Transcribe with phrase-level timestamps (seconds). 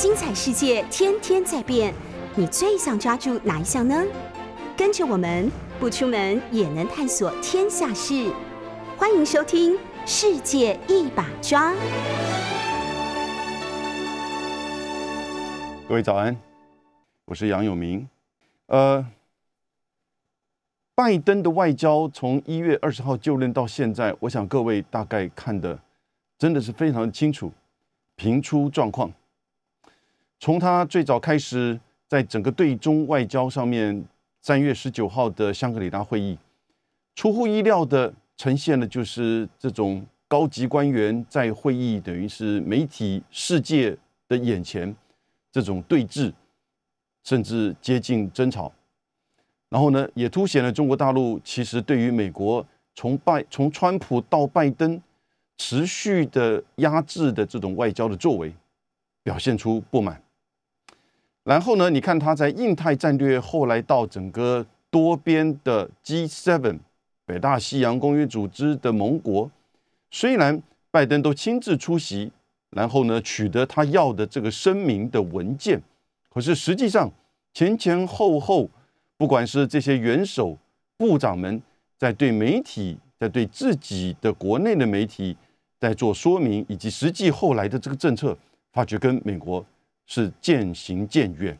[0.00, 1.92] 精彩世界天天在变，
[2.34, 4.02] 你最想抓住哪一项呢？
[4.74, 8.32] 跟着我们不出门也能探索天下事，
[8.96, 9.74] 欢迎收听
[10.06, 11.74] 《世界一把抓》。
[15.86, 16.34] 各位早安，
[17.26, 18.08] 我是杨永明。
[18.68, 19.06] 呃，
[20.94, 25.78] 拜登的外交从一月二十号就任到现在，我想各位大概看的
[26.38, 27.52] 真的是非常的清楚，
[28.16, 29.12] 评出状况。
[30.40, 34.02] 从他最早开始，在整个对中外交上面，
[34.40, 36.38] 三月十九号的香格里拉会议，
[37.14, 43.94] 出乎意料的呈现了就是这种高级官员在会议，等于是媒体世界
[44.28, 44.96] 的眼前，
[45.52, 46.32] 这种对峙，
[47.22, 48.72] 甚至接近争吵。
[49.68, 54.98] 然后呢，也凸显了中国大陆其实对于美国从拜从川普到拜登
[55.58, 58.50] 持续的压制的这种外交的作为，
[59.22, 60.18] 表现出不满。
[61.44, 61.88] 然后呢？
[61.88, 66.78] 你看他在印太战略，后来到整个多边的 G7
[67.24, 69.50] 北大西洋公约组织的盟国，
[70.10, 72.30] 虽然拜登都亲自出席，
[72.70, 75.80] 然后呢取得他要的这个声明的文件，
[76.28, 77.10] 可是实际上
[77.54, 78.68] 前前后后，
[79.16, 80.56] 不管是这些元首
[80.98, 81.62] 部长们
[81.96, 85.34] 在对媒体，在对自己的国内的媒体
[85.78, 88.36] 在做说明，以及实际后来的这个政策，
[88.72, 89.64] 发觉跟美国。
[90.12, 91.56] 是渐行渐远，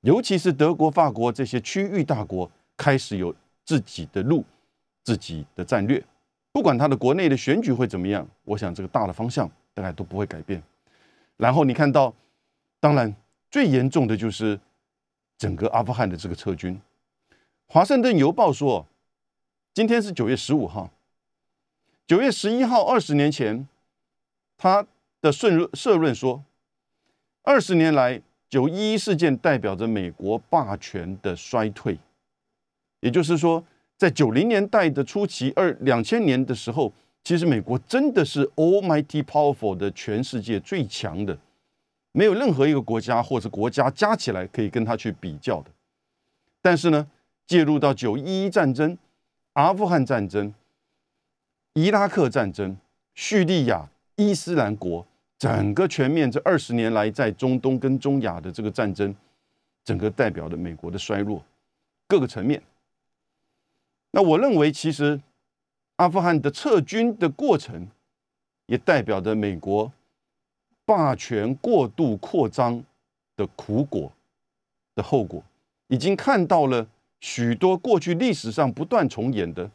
[0.00, 3.32] 尤其是德国、法国这些区域大国开始有
[3.64, 4.44] 自己的路、
[5.04, 6.02] 自己的战略。
[6.50, 10.60] 不管他的国内的选举会怎么样，我想这个大的方向大概都不会改变。
[11.36, 12.12] 然后你看到，
[12.80, 13.14] 当然
[13.52, 14.58] 最严重的就是
[15.38, 16.74] 整个阿富汗的这个撤军。
[17.68, 18.84] 《华盛顿邮报》说，
[19.72, 20.90] 今天是九月十五号，
[22.04, 23.68] 九月十一号，二十年前，
[24.58, 24.84] 他
[25.20, 26.42] 的顺社论说。
[27.48, 31.96] 二十年来，九一一事件代表着美国霸权的衰退。
[32.98, 33.64] 也就是说，
[33.96, 41.38] 在九零年代的初期，二两千年的时候，其实美国真的是 Almighty Powerful 的全世界最强的，
[42.10, 45.70] 没有任何一个国家或者国家加起来可以跟他去比较的。
[46.60, 47.06] 但是呢，
[47.46, 48.98] 介入到九一一战争、
[49.52, 50.52] 阿富汗战争、
[51.74, 52.76] 伊拉克战争、
[53.14, 55.06] 叙利亚、伊斯兰国。
[55.38, 59.14] 整个全面这二十年来，在中东跟中亚的这个战争，
[59.84, 61.44] 整个代表的美国的衰弱，
[62.06, 62.62] 各个层面。
[64.12, 65.20] 那我认为，其实
[65.96, 67.86] 阿富汗的撤军的过程，
[68.64, 69.92] 也代表着美国
[70.86, 72.82] 霸权过度扩张
[73.36, 74.10] 的苦果
[74.94, 75.42] 的后果，
[75.88, 76.86] 已经看到了
[77.20, 79.70] 许多过去历史上不断重演的，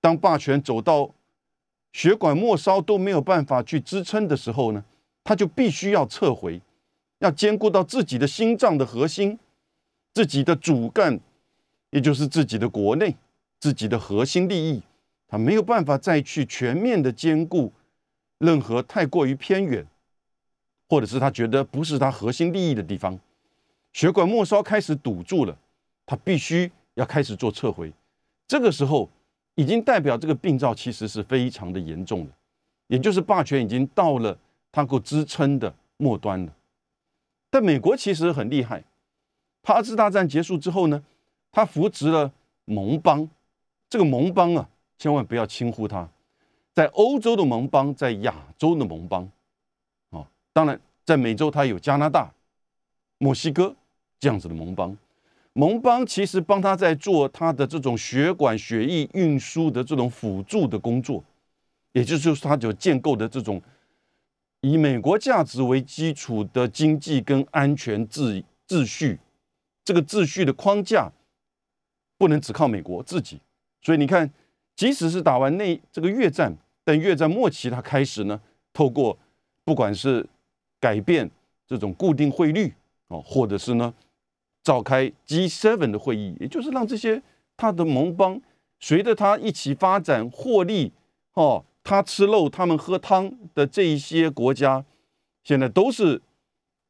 [0.00, 1.08] 当霸权走到。
[1.92, 4.82] 血管末梢都没有办法去支撑的时候呢，
[5.22, 6.60] 他就必须要撤回，
[7.18, 9.38] 要兼顾到自己的心脏的核心，
[10.14, 11.20] 自己的主干，
[11.90, 13.14] 也就是自己的国内
[13.60, 14.82] 自己的核心利益，
[15.28, 17.70] 他没有办法再去全面的兼顾
[18.38, 19.86] 任何太过于偏远，
[20.88, 23.20] 或者是他觉得不是他核心利益的地方，
[23.92, 25.58] 血管末梢开始堵住了，
[26.06, 27.92] 他必须要开始做撤回，
[28.48, 29.10] 这个时候。
[29.54, 32.32] 已经代表这个病灶其实是非常的严重的，
[32.86, 34.38] 也就是霸权已经到了
[34.70, 36.52] 它够支撑的末端了。
[37.50, 38.82] 但美国其实很厉害，
[39.62, 41.04] 它二次大战结束之后呢，
[41.50, 42.32] 它扶植了
[42.64, 43.28] 盟邦。
[43.90, 46.08] 这个盟邦啊，千万不要轻忽它，
[46.72, 49.30] 在欧洲的盟邦，在亚洲的盟邦，
[50.08, 52.32] 啊，当然在美洲它有加拿大、
[53.18, 53.76] 墨西哥
[54.18, 54.96] 这样子的盟邦。
[55.54, 61.22] 盟邦其实帮他在做他的这种血管血液运输的这种辅助的工作，
[61.92, 63.60] 也就是他就建构的这种
[64.62, 69.20] 以美国价值为基础的经济跟安全秩秩序，
[69.84, 71.12] 这个秩序的框架
[72.16, 73.38] 不能只靠美国自己。
[73.82, 74.30] 所以你看，
[74.74, 78.40] 即使是打完那这个越战，但越战末期他开始呢，
[78.72, 79.18] 透过
[79.64, 80.26] 不管是
[80.80, 81.30] 改变
[81.66, 82.72] 这种固定汇率
[83.08, 83.92] 哦，或者是呢。
[84.62, 87.20] 召开 G7 的会议，也就是让这些
[87.56, 88.40] 他的盟邦
[88.78, 90.92] 随着他一起发展获利，
[91.34, 94.84] 哦，他吃肉，他们喝汤的这一些国家，
[95.42, 96.22] 现在都是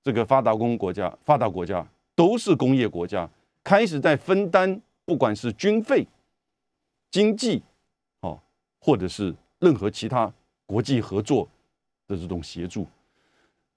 [0.02, 3.28] 这个发达工国家、发达国家，都是工业国家，
[3.64, 6.06] 开始在分担，不管是军费、
[7.10, 7.62] 经济，
[8.20, 8.38] 哦，
[8.80, 10.30] 或者是任何其他
[10.66, 11.48] 国际合作
[12.06, 12.86] 的这种协助。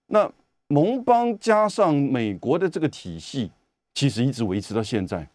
[0.08, 0.30] 那
[0.68, 3.52] 盟邦加上美国的这个体系。
[3.96, 5.28] 其实一直维持到现在，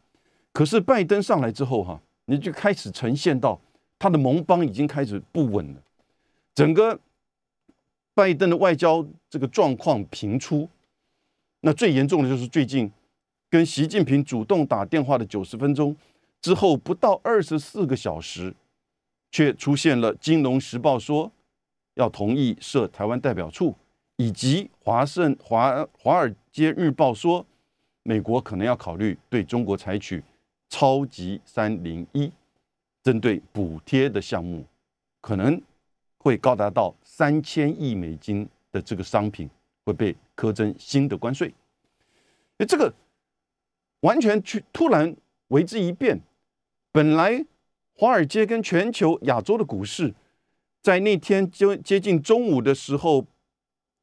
[0.52, 3.58] 可是拜登上来之后，哈，你就开始呈现到
[3.98, 5.80] 他的盟邦已经开始不稳了。
[6.54, 7.00] 整个
[8.14, 10.68] 拜登的外交这个状况频出，
[11.62, 12.92] 那最严重的就是最近
[13.48, 15.96] 跟习近平主动打电话的九十分钟
[16.42, 18.54] 之后，不到二十四个小时，
[19.32, 21.32] 却出现了《金融时报》说
[21.94, 23.74] 要同意设台湾代表处，
[24.16, 27.46] 以及《华盛华华尔街日报》说
[28.10, 30.20] 美国可能要考虑对中国采取
[30.68, 32.32] 超级三零一，
[33.04, 34.64] 针对补贴的项目，
[35.20, 35.62] 可能
[36.18, 39.48] 会高达到三千亿美金的这个商品。
[39.82, 41.52] 会被苛征新的关税，
[42.58, 42.92] 哎，这个
[44.00, 45.16] 完全去突然
[45.48, 46.20] 为之一变。
[46.92, 47.44] 本来
[47.94, 50.14] 华尔街跟全球亚洲的股市，
[50.82, 53.26] 在那天就接近中午的时候，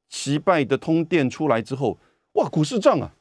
[0.09, 1.97] 奇拜的通电出来之后，
[2.33, 3.13] 哇，股市涨啊，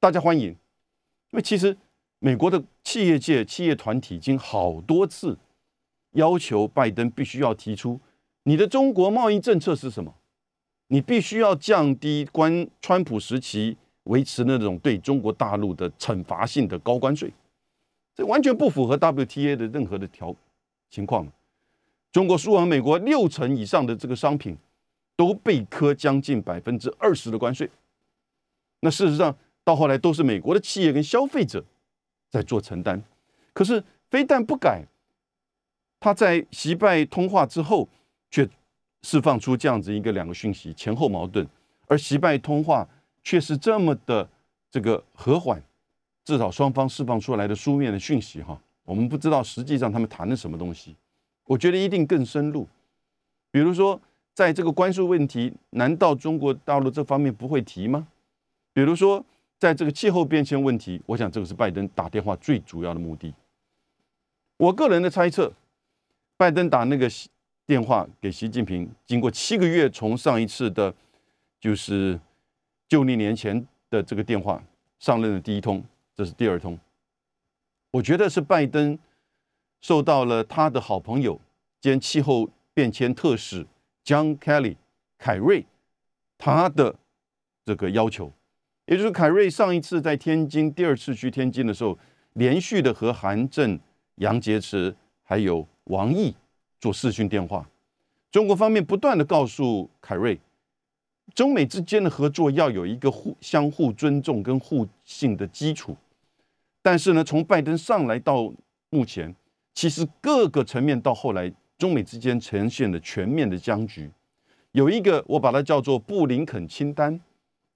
[0.00, 0.48] 大家欢迎。
[0.48, 1.76] 因为其实
[2.18, 5.36] 美国的企业界、企业团体已经好多次
[6.12, 8.00] 要求拜登必须要提出
[8.44, 10.14] 你的中国贸易政策是什么。
[10.90, 17.30] 你必须要降低关川普时期维持那种对中国大陆的惩罚性的高关税，
[18.14, 20.34] 这完全不符合 WTA 的任何的条
[20.88, 21.30] 情况。
[22.10, 24.56] 中国输往美国六成以上的这个商品
[25.14, 27.70] 都被科将近百分之二十的关税。
[28.80, 29.36] 那事实上
[29.68, 31.62] 到后来都是美国的企业跟消费者
[32.30, 33.02] 在做承担。
[33.52, 34.84] 可是非但不改，
[36.00, 37.88] 他在习拜通话之后
[38.30, 38.48] 却。
[39.02, 41.46] 释放出这样子一个两个讯息，前后矛盾，
[41.86, 42.86] 而习拜通话
[43.22, 44.28] 却是这么的
[44.72, 45.62] 这个和缓，
[46.24, 50.96] 至少双方释放出来的书面的讯息哈，我们不知道实际上他们谈的什么东西，
[51.44, 52.66] 我觉得一定更深入。
[53.52, 53.98] 比如说，
[54.34, 58.08] 在这个关税问题，难道中国大陆这方面不会提吗？
[58.72, 59.24] 比如说，
[59.58, 63.34] 在这个气候变迁问题，我想这个是拜登打电话最主要的目的。
[64.56, 65.52] 我个人的猜测，
[66.36, 67.08] 拜登打那个。
[67.68, 70.94] 电话给习近平，经过七个月，从上一次的，
[71.60, 72.18] 就是
[72.88, 74.64] 就历年前的这个电话
[74.98, 75.84] 上任的第一通，
[76.16, 76.78] 这是第二通。
[77.90, 78.98] 我觉得是拜登
[79.82, 81.38] 受到了他的好朋友
[81.78, 83.66] 兼气候变迁特使
[84.02, 84.76] John Kelly
[85.18, 85.66] 凯瑞
[86.38, 86.94] 他的
[87.66, 88.32] 这个要求，
[88.88, 91.96] 也就是凯瑞上一次在天津第二次去天津的时候，
[92.32, 93.78] 连续的和韩正、
[94.16, 96.34] 杨洁篪还有王毅。
[96.80, 97.68] 做视讯电话，
[98.30, 100.38] 中国方面不断的告诉凯瑞，
[101.34, 105.96] 中美之间的合作要有一个互相互尊重跟互信的基础。
[106.80, 108.52] 但是呢，从拜登上来到
[108.90, 109.34] 目前，
[109.74, 114.08] 其实各个层面到后来，中美之间呈现了全面的僵局。
[114.70, 117.20] 有一个我把它叫做布林肯清单，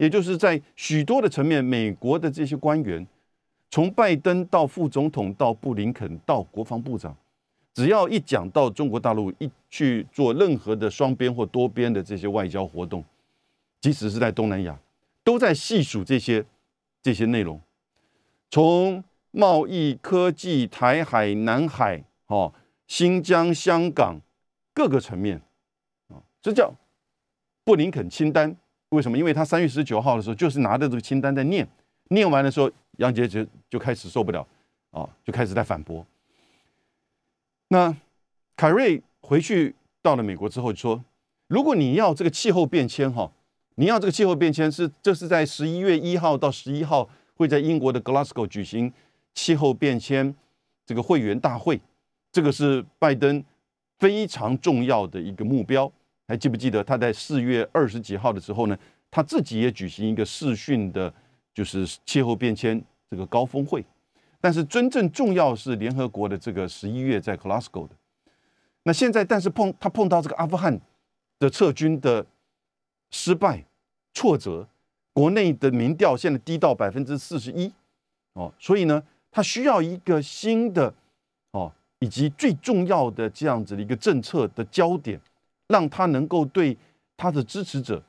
[0.02, 3.06] 也就是在许多的层面，美国的这些官员，
[3.70, 7.16] 从拜登到副总统到布林肯到国防部长。
[7.72, 13.04] 只要一讲到中国大陆，一去做任何的双边或多边的这些外交活动，
[13.80, 14.76] 即使是在东南亚，
[15.22, 16.44] 都在细数这些
[17.00, 17.60] 这些内容，
[18.50, 22.52] 从贸易、科技、台海、南海、哦、
[22.88, 24.20] 新疆、香港
[24.74, 25.40] 各个层面，
[26.08, 26.74] 啊，这叫
[27.62, 28.56] 布林肯清单。
[28.92, 29.16] 为什么？
[29.16, 31.66] 因为他三月十九号的时候，就是拿着这个清单在念，
[32.08, 34.46] 念完的时候，杨洁篪就开始受不了，
[34.90, 36.06] 啊，就开始在反驳。
[37.68, 37.96] 那
[38.54, 41.02] 凯瑞回去到了美国之后说
[41.48, 43.32] ：“如果你要这个气候变迁，哈，
[43.76, 48.92] 你要这个气候变迁是这是在十一月一号到十一号会在英国的 Glasgow 举行
[49.34, 50.34] 气候变迁
[50.84, 51.80] 这个会员大会，
[52.30, 53.42] 这个是拜登
[53.98, 55.90] 非常重要的一个目标。
[56.28, 58.78] 还记不记得他在四月二十几号的时候呢？
[59.12, 61.14] 他自己也举行一个视讯的，
[61.54, 63.84] 就是气候变迁这个高峰会。”
[64.40, 67.94] 但是真正重要是联合国的这个十一月在 Glasgow 的，
[68.82, 70.80] 那现在但是碰他碰到这个阿富汗
[71.38, 72.26] 的撤军的
[73.12, 73.64] 失败
[74.12, 74.66] 挫折，
[75.12, 77.72] 国内的民调现在低到百分之四十一
[78.32, 79.00] 哦，所以呢，
[79.30, 80.92] 他需要一个新的
[81.52, 85.20] 哦，以及最重要的这样子的一个政策的焦点，
[85.68, 86.76] 让他能够对
[87.16, 88.02] 他的支持者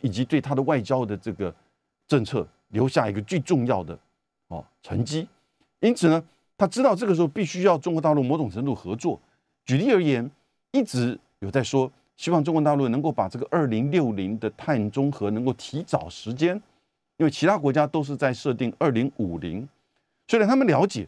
[0.00, 1.54] 以及对他的外交的这个
[2.06, 3.98] 政策留下一个最重要的
[4.48, 5.28] 哦成绩。
[5.80, 6.22] 因此呢，
[6.58, 9.18] 他知道这个时候必须要中国大陆某种程度合作。
[9.64, 10.28] 举例而言，
[10.72, 16.54] 一直有在说，希望中国大陆能够把这个二零六零的碳中和能够提早时间，
[17.16, 19.66] 因为其他国家都是在设定二零五零。
[20.28, 21.06] 虽然他们了解，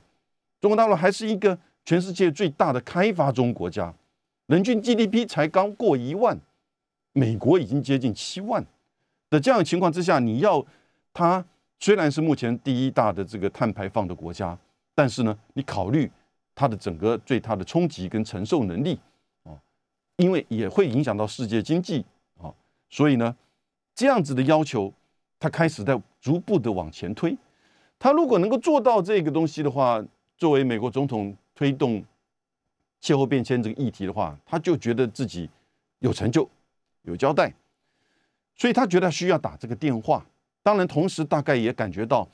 [0.60, 3.92] 中国大陆还是一个全世界最大的开发中国家，
[4.46, 6.38] 人均 GDP 才刚过一万，
[7.12, 8.64] 美国已经接近七万
[9.32, 10.64] 的这样的情况之下，你要
[11.12, 11.44] 它。
[11.84, 14.56] 虽然是目前第一大的这个碳排放的国家，
[14.94, 16.08] 但是呢，你考虑
[16.54, 18.96] 它的整个对它的冲击跟承受能力
[19.42, 19.50] 啊，
[20.14, 22.04] 因为也会影响到世界经济
[22.40, 22.54] 啊，
[22.88, 23.34] 所以呢，
[23.96, 24.94] 这样子的要求，
[25.40, 27.36] 他开始在逐步的往前推。
[27.98, 30.00] 他如果能够做到这个东西的话，
[30.36, 32.00] 作为美国总统推动
[33.00, 35.50] 气候变迁这个议题的话，他就觉得自己
[35.98, 36.48] 有成就、
[37.02, 37.52] 有交代，
[38.62, 40.24] 所以他觉得需要打这个电话。
[40.62, 42.28] 当然，同时大概也感觉到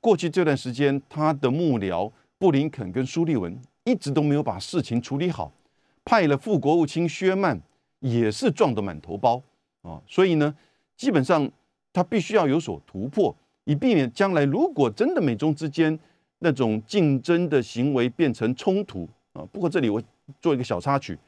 [0.00, 5.52] 过去这段时间他的幕僚布林肯跟苏利文一直都没有把事情处理好，
[6.02, 7.60] 派了副国务卿薛曼
[8.00, 9.42] 也是撞得满头包
[9.82, 10.56] 啊，所以呢，
[10.96, 11.46] 基本上
[11.92, 13.36] 他必须要有所突破。
[13.64, 15.98] 以避免将来如果真的美中之间
[16.38, 19.44] 那种竞争的行为变成冲突啊。
[19.52, 20.02] 不过这里我
[20.40, 21.18] 做一个小插曲，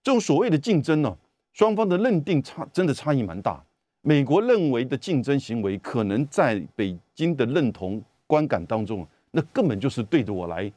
[0.00, 1.16] 这种所谓的竞争呢，
[1.54, 3.64] 双方的认定差真的差异蛮大。
[4.02, 10.70] 美国认为的竞争行为，可能在北京的认同观感当中，那根本就是对着我来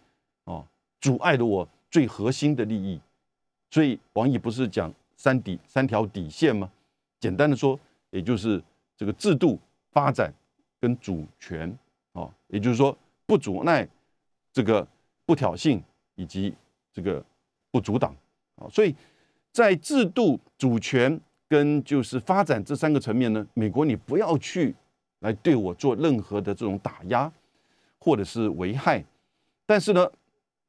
[0.45, 0.65] 啊，
[1.01, 2.97] 阻碍了我最核心的利益。
[3.69, 6.71] 所以王毅不是讲三底三条底线吗？
[7.19, 7.77] 简单的说，
[8.11, 8.63] 也就是
[8.95, 9.59] 这个制度
[9.91, 10.33] 发展。
[10.79, 11.75] 跟主权
[12.13, 13.89] 啊，也就是说不阻碍
[14.53, 14.87] 这个
[15.25, 15.81] 不挑衅
[16.13, 16.53] 以及
[16.93, 17.25] 这个
[17.71, 18.15] 不阻挡
[18.57, 18.95] 啊，所以
[19.57, 24.75] 在制度、主权跟就是发展这三个层面呢，美国你不要去
[25.21, 27.31] 来对我做任何的这种打压
[27.97, 29.03] 或者是危害，
[29.65, 30.07] 但是呢，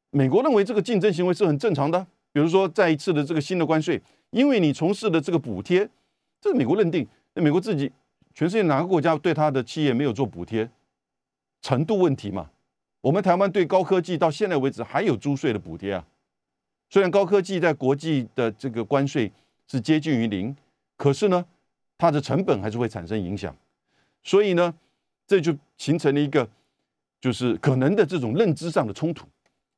[0.09, 2.01] 美国认为这个竞争行为是很正常的，
[2.33, 5.87] 比如说再一次的这个新的关税，因为你从事的这个补贴，
[6.41, 7.93] 这是美国认定，那美国自己。
[8.33, 10.71] 全世界哪个国家对他的企业没有做补贴？
[11.61, 12.49] 程度问题嘛。
[13.03, 16.07] 我们台湾对高科技到现在为止还有租税的补贴啊。
[16.91, 19.31] 虽然高科技在国际的这个关税
[19.67, 20.57] 是接近于零，
[20.97, 21.45] 可是呢，
[21.97, 23.55] 它的成本还是会产生影响。
[24.23, 24.75] 所以呢，
[25.27, 26.49] 这就形成了一个
[27.21, 29.27] 就是可能的这种认知上的冲突。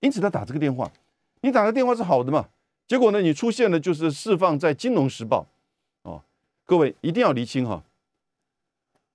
[0.00, 0.90] 因此他打这个电话，
[1.42, 2.48] 你打个电话是好的嘛？
[2.86, 5.46] 结果呢，你出现了就是释放在《金融时报》
[6.10, 6.22] 哦，
[6.64, 7.84] 各位一定要厘清哈。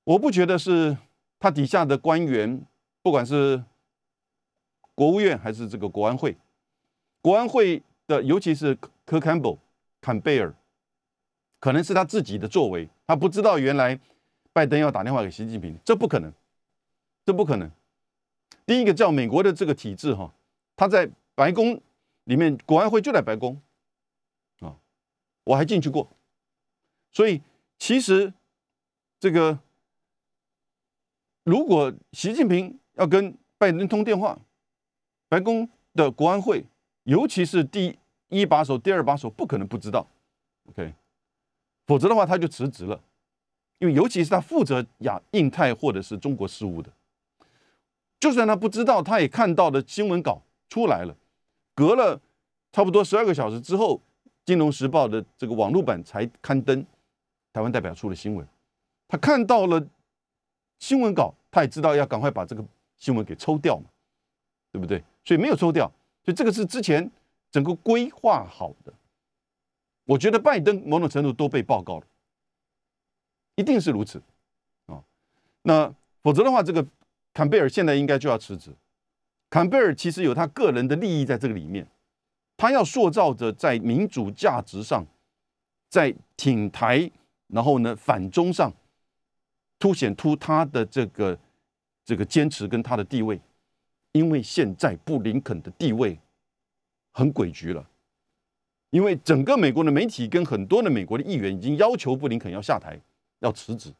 [0.03, 0.95] 我不觉得是
[1.39, 2.61] 他底下的官员，
[3.01, 3.63] 不管是
[4.93, 6.37] 国务院还是这个国安会，
[7.25, 9.57] 国安会的尤其是科坎贝
[9.99, 10.53] 坎贝尔，
[11.59, 13.99] 可能是他自己的作为，他不知道原来
[14.53, 16.31] 拜登要打电话给习近平，这不可能，
[17.25, 17.71] 这不可能。
[18.67, 20.31] 第一个叫美国的这个体制哈，
[20.75, 21.81] 他在白宫
[22.25, 23.59] 里面，国安会就在白宫
[24.59, 24.77] 啊，
[25.45, 26.07] 我还进去过，
[27.11, 27.41] 所以
[27.79, 28.31] 其实
[29.19, 29.57] 这个。
[31.43, 34.37] 如果习近平要跟拜登通电话，
[35.27, 36.63] 白宫的国安会，
[37.05, 37.97] 尤其是第
[38.27, 40.05] 一把手、第二把手，不可能不知道
[40.69, 40.93] ，OK？
[41.87, 43.01] 否则的话，他就辞职了。
[43.79, 46.91] 因为尤其是他负责亚印太或者是中国事务的，
[48.19, 51.15] 就算他不知道，他也看到的新闻稿出来了。
[51.73, 52.21] 隔了
[52.71, 53.97] 差不多十二个小时之后，
[54.45, 56.85] 《金融时报》的这个网络版才刊登
[57.51, 58.47] 台湾代表处的新闻，
[59.07, 59.85] 他看到了。
[60.77, 62.63] 新闻稿，他也知道要赶快把这个
[62.97, 63.85] 新闻给抽掉嘛，
[64.73, 65.01] 对不对？
[65.23, 65.89] 所以没有抽掉，
[66.25, 67.09] 所以这个是之前
[67.51, 68.91] 整个规划好的。
[70.05, 72.05] 我觉得拜登某种程度都被报告了，
[73.55, 74.21] 一定是如此
[74.87, 75.03] 啊。
[75.61, 76.85] 那否则的话，这个
[77.33, 78.71] 坎贝尔现在应该就要辞职。
[79.49, 81.87] 坎贝尔其实有他个人的利益在这个里面，
[82.57, 85.05] 他要塑造着在民主价值上，
[85.89, 87.09] 在挺台，
[87.47, 88.73] 然后呢反中上。
[89.77, 91.37] 凸显出他的这个
[92.05, 93.39] 这个坚持跟他的地位，
[94.15, 96.17] 因为现在布林肯的地位
[97.11, 97.85] 很诡谲了，
[98.89, 102.97] 因为整个美国的媒体跟很多的美国的议员已经要求布林肯要下台，
[103.39, 103.93] 要辞职。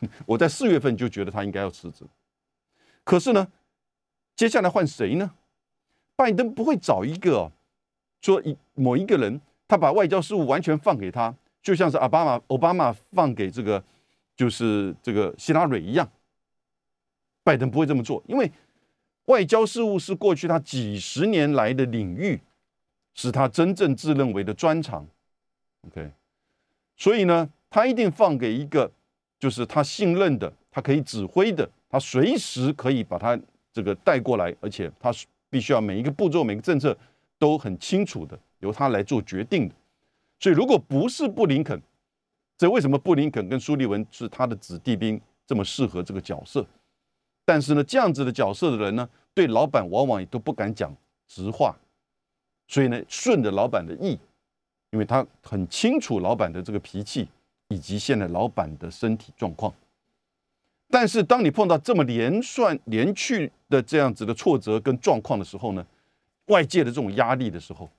[0.24, 2.04] 我在四月份就觉得他应该要辞职，
[3.02, 3.48] 可是呢，
[4.36, 5.34] 接下来换谁呢？
[6.14, 7.50] 拜登不会找一个
[8.20, 13.82] 说一某一个人，他把外交事务完全放给他，就像是奥巴马奥巴马放给这个。
[14.36, 16.08] 就是这个希拉蕊一样，
[17.42, 18.48] 拜登不会这么做，因为
[19.28, 22.40] 外交事务是过去他几十年来的领域，
[23.14, 25.06] 是他真正自认为的专长。
[25.86, 26.10] OK，
[26.96, 28.90] 所以呢，他一定放给一个
[29.38, 33.38] 就是他信任的，他可以指挥的，他随时可以把他
[33.70, 35.12] 这个带过来，而且他
[35.50, 36.96] 必须要每一个步骤、每个政策
[37.38, 39.74] 都很清楚的由他来做决定的。
[40.40, 41.78] 所以，如果不是布林肯，
[42.56, 46.66] 这为什么布林肯跟苏利文是他的子弟兵这么适合这个角色？
[47.44, 50.94] 但是呢，这样子的角色的人呢，对老板往往也都不敢讲
[51.26, 51.76] 直话，
[52.66, 54.18] 所以呢，顺着老板的意，
[54.90, 57.28] 因为他很清楚老板的这个脾气
[57.68, 59.72] 以及现在老板的身体状况。
[60.90, 65.86] 但是当你碰到这么连串连续的这样子的挫折跟状况的时候呢，
[66.46, 67.90] 外界的这种压力的时候，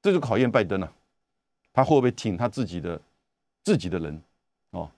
[0.00, 0.92] 这就考验拜登了，
[1.72, 3.00] 他会不会挺他自己的？
[3.64, 4.22] 自己的人，
[4.72, 4.90] 哦，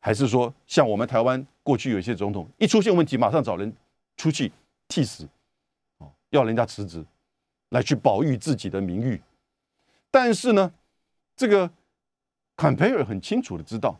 [0.00, 3.70] 还是说像我们台湾过去有些总统一出现问题马上找人
[4.16, 4.52] 出去
[4.88, 5.28] 替死，
[5.98, 7.04] 哦，要人家辞职，
[7.70, 9.20] 来去保育自己的名誉。
[10.10, 10.72] 但是呢，
[11.36, 11.70] 这个
[12.56, 13.98] 坎培尔很清楚的知道，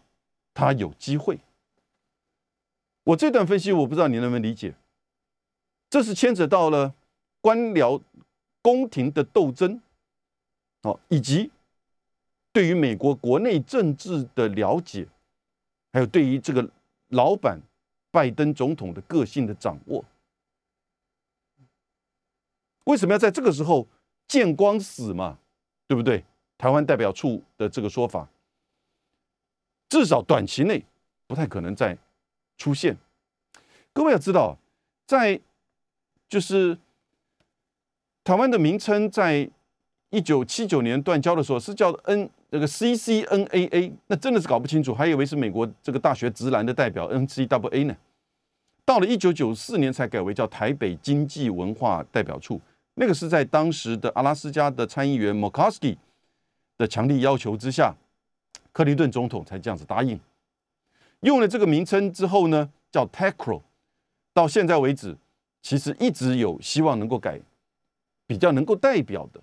[0.53, 1.39] 他有机会。
[3.05, 4.75] 我这段分析我不知道你能不能理解，
[5.91, 6.95] 这是牵扯到了
[7.41, 8.01] 官僚
[8.63, 9.81] 宫廷的斗争，
[10.83, 11.51] 哦，以及
[12.53, 15.07] 对于美国国内政治的了解。
[15.93, 16.69] 还有对于这个
[17.11, 17.61] 老板
[18.15, 20.05] 拜登总统的个性的掌握，
[22.85, 23.89] 为什么要在这个时候
[24.29, 25.37] 见光死嘛？
[25.89, 26.25] 对不对？
[26.57, 28.29] 台湾代表处的这个说法，
[29.89, 30.85] 至少短期内
[31.27, 31.99] 不太可能再
[32.57, 32.97] 出现。
[33.93, 34.57] 各位要知道，
[35.05, 35.41] 在
[36.29, 36.79] 就是
[38.23, 39.51] 台湾的名称，在
[40.11, 42.31] 一九七九年断交的时候是叫 N。
[42.55, 47.97] 这个 C C N A A，那真的是搞不清楚，还以为是美国这个大学直男的代表 N C W A 呢。
[48.85, 52.61] 到了一九九四年才改为叫台北经济文化代表处，
[52.95, 55.99] 那个是在当时的阿拉斯加的参议员 m c c a s k y
[56.79, 57.93] 的强力要求之下，
[58.71, 60.21] 克林顿总统才这样子答应。
[61.23, 63.63] 用了这个名称之后呢，叫 TACRO
[64.33, 65.17] 到现在为止，
[65.61, 67.41] 其实一直有希望能够改，
[68.29, 69.41] 比较能够代表的。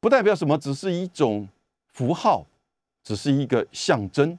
[0.00, 1.48] 不代表什么，只是一种
[1.92, 2.46] 符号，
[3.02, 4.38] 只是一个象征，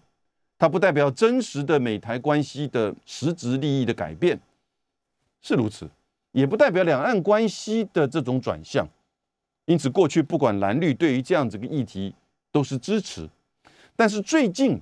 [0.57, 4.39] 它不代表真实的美台关系的实质利益的改变，
[5.41, 5.89] 是如此，
[6.31, 8.87] 也不代表两岸关系的这种转向。
[9.65, 12.15] 因此，过去不管蓝绿对于这样子个议题
[12.51, 13.29] 都是支持，
[13.95, 14.79] 但是最近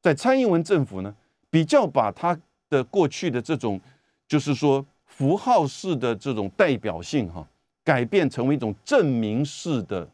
[0.00, 1.12] 在蔡英文政府呢，
[1.50, 2.38] 比较把他
[2.68, 3.80] 的过去的这种
[4.28, 7.44] 就是说符号式的这种代表性哈。
[7.84, 10.08] 改变成为一种证明式的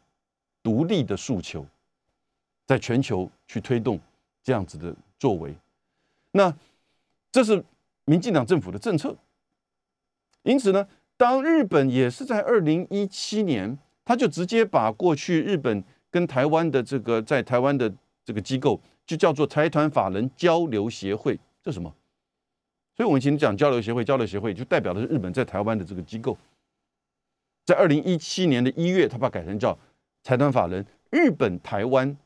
[0.63, 1.65] 独立的诉求，
[2.65, 3.99] 在全球去推动
[4.43, 5.53] 这样子的作为，
[6.31, 6.53] 那
[7.31, 7.63] 这是
[8.05, 9.15] 民进党政府的政策。
[10.43, 17.93] 因此呢，当日本也是在二零一七年，他就直接把过去日本跟台湾的这个在台湾的
[18.25, 21.93] 这个机构，就叫做财团法人交流协会，这什么？
[22.95, 26.37] 所以我们以前讲交流协会，交流协会就代表的是日本在台湾的这个机构。
[27.69, 29.77] 在二零一七年的一月，他把改成叫
[30.23, 32.17] 财团法人日本台湾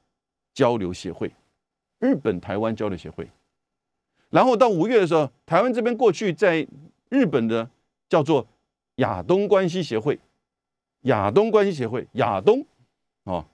[0.54, 1.30] 交流协会，
[2.00, 3.30] 日本台湾交流协会。
[4.30, 6.66] 然后到五月的时候，台湾这边过去在
[7.10, 7.70] 日本的
[8.08, 8.48] 叫做
[8.96, 10.18] 亚东关系协会，
[11.02, 12.66] 亚东关系协会，亚东
[13.26, 13.46] 啊。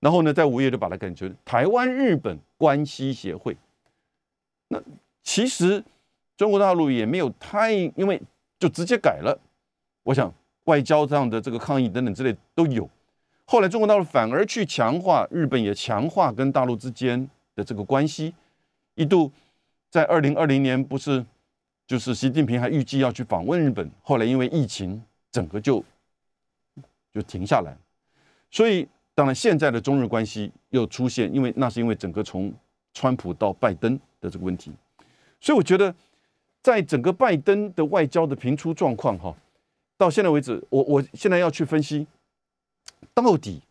[0.00, 3.56] 然后呢，在五月就把它改成台湾日本关系协会。
[4.66, 4.82] 那
[5.22, 5.84] 其实
[6.36, 8.20] 中国大陆也没有太，因为
[8.58, 9.38] 就直接改了，
[10.02, 10.34] 我想。
[10.64, 12.88] 外交上的这个抗议等等之类都有，
[13.44, 18.34] 后来中国大陆反而去强化日本，也强化跟大陆之间的这个关系。
[18.94, 19.30] 一度
[19.90, 21.24] 在二零二零年，不是
[21.86, 25.84] 就是习近平还预计要去访问日本，后来因为疫情，整个就
[27.12, 27.76] 就停下来。
[28.50, 32.52] 所以当然现在的中日关系又出现，因为那是因为整个从
[32.94, 34.72] 川普到拜登的这个问题。
[35.40, 35.94] 所以我觉得，
[36.62, 39.34] 在整个拜登的外交的频出状况，哈。
[40.04, 42.06] 到现在为止，我我现在要去分析，
[43.14, 43.62] 到底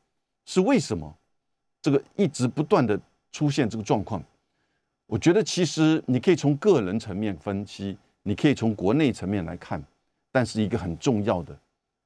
[0.46, 1.16] 是为什么
[1.80, 3.00] 这个一直不断的
[3.32, 4.24] 出现这个状况？
[5.06, 9.80] 我觉得其实你可以从个人层面分析，你可以从国内层面来看，
[10.32, 11.56] 但是一个很重要的，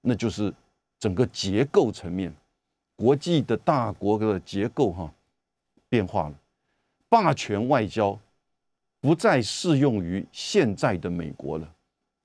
[0.02, 0.54] 那就是
[1.00, 2.36] 整个结构层面，
[2.98, 5.10] 国际的大国的结构哈
[5.88, 6.36] 变化了，
[7.08, 8.20] 霸权外交
[9.00, 11.74] 不再适用于现在的美国了。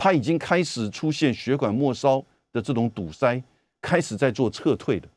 [0.03, 2.21] 他已经开始出现血管末梢
[2.53, 3.41] 的这种堵塞，
[3.81, 5.09] 开始在做撤退的，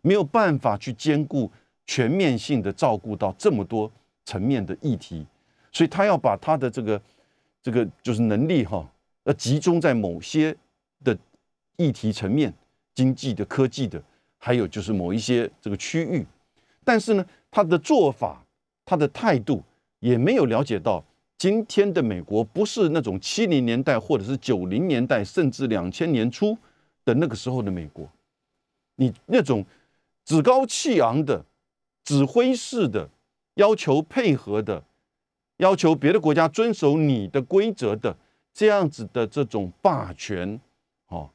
[0.00, 1.50] 没有办法去兼顾
[1.84, 3.90] 全面性的照顾到这么多
[4.24, 5.26] 层面的议题，
[5.72, 7.02] 所以他要把他的这个
[7.60, 8.88] 这个就是能力哈，
[9.24, 10.54] 要集中在某些
[11.02, 11.18] 的
[11.76, 12.54] 议题层面，
[12.94, 14.00] 经济的、科技的，
[14.38, 16.24] 还有就是某一些这个区域，
[16.84, 18.40] 但是呢，他的做法、
[18.84, 19.60] 他的态度
[19.98, 21.04] 也没有了解到。
[21.38, 26.58] 今天的美国不是那种七零年代或者是九零年代，甚至两千年初
[27.04, 28.10] 的那个时候的美国。
[28.96, 29.64] 你那种
[30.24, 31.44] 趾高气昂的、
[32.02, 33.08] 指挥式的、
[33.54, 34.82] 要求配合的、
[35.58, 38.16] 要求别的国家遵守你的规则的
[38.52, 40.60] 这样子的这种霸权，
[41.06, 41.30] 哦，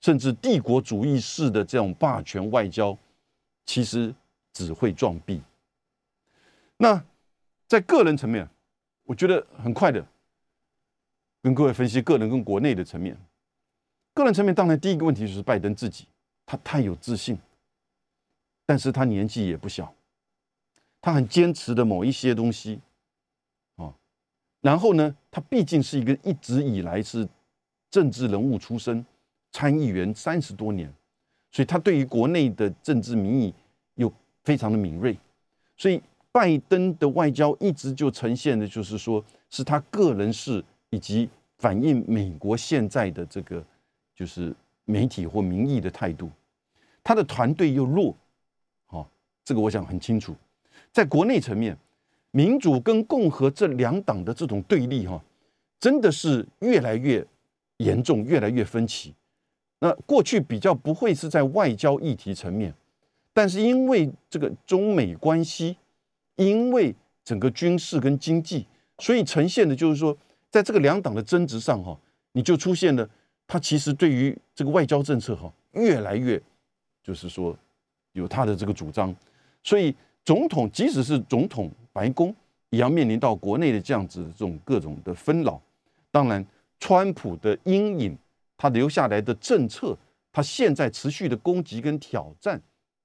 [0.00, 2.98] 甚至帝国主义式的这种霸权外交，
[3.64, 4.12] 其实
[4.52, 5.40] 只会撞壁。
[6.76, 7.00] 那
[7.68, 8.48] 在个人层面。
[9.08, 10.06] 我觉得很快的，
[11.42, 13.16] 跟各位分析个人跟国内的层面。
[14.12, 16.04] 个人层面，当然第一个问题就是拜登自己，
[16.44, 17.38] 他太有自信，
[18.66, 19.94] 但是他年纪也不小，
[21.00, 22.80] 他很坚持的某一些东西，
[23.76, 23.94] 啊，
[24.60, 27.26] 然后呢，他毕竟是一个一直以来是
[27.90, 29.02] 政治人物出身，
[29.52, 30.92] 参议员三十多年，
[31.50, 33.54] 所以他对于国内的政治民意
[33.94, 34.12] 又
[34.44, 35.16] 非常的敏锐，
[35.78, 36.02] 所以
[36.38, 43.60] 拜登的外交一直就呈现的就是说是他个人事以及反映美国现在的这个
[44.14, 46.30] 就是媒体或民意的态度，
[47.02, 48.14] 他的团队又弱，
[48.86, 49.10] 好，
[49.44, 50.32] 这个我想很清楚。
[50.92, 51.76] 在国内层面，
[52.30, 55.20] 民主跟共和这两党的这种对立，哈，
[55.80, 57.26] 真的是越来越
[57.78, 59.12] 严重，越来越分歧。
[59.80, 62.72] 那过去比较不会是在外交议题层面，
[63.32, 65.76] 但是因为这个中美关系，
[66.38, 68.66] 因为整个军事跟经济，
[68.98, 70.16] 所以呈现的就是说，
[70.50, 71.94] 在这个两党的争执上，哈，
[72.32, 73.08] 你就出现了，
[73.46, 76.42] 他其实对于这个外交政策，哈，越来越
[77.02, 77.54] 就是说
[78.12, 79.14] 有他的这个主张，
[79.62, 79.94] 所以。
[80.24, 82.34] 总统即使是总统，白宫
[82.68, 85.58] 也要面临到国内的这样子的这种各种的纷扰。
[86.10, 86.44] 当然，
[86.78, 88.18] 川普的阴影，
[88.54, 89.96] 他留下来的政策，
[90.30, 92.60] 他现在持续的攻击跟挑战，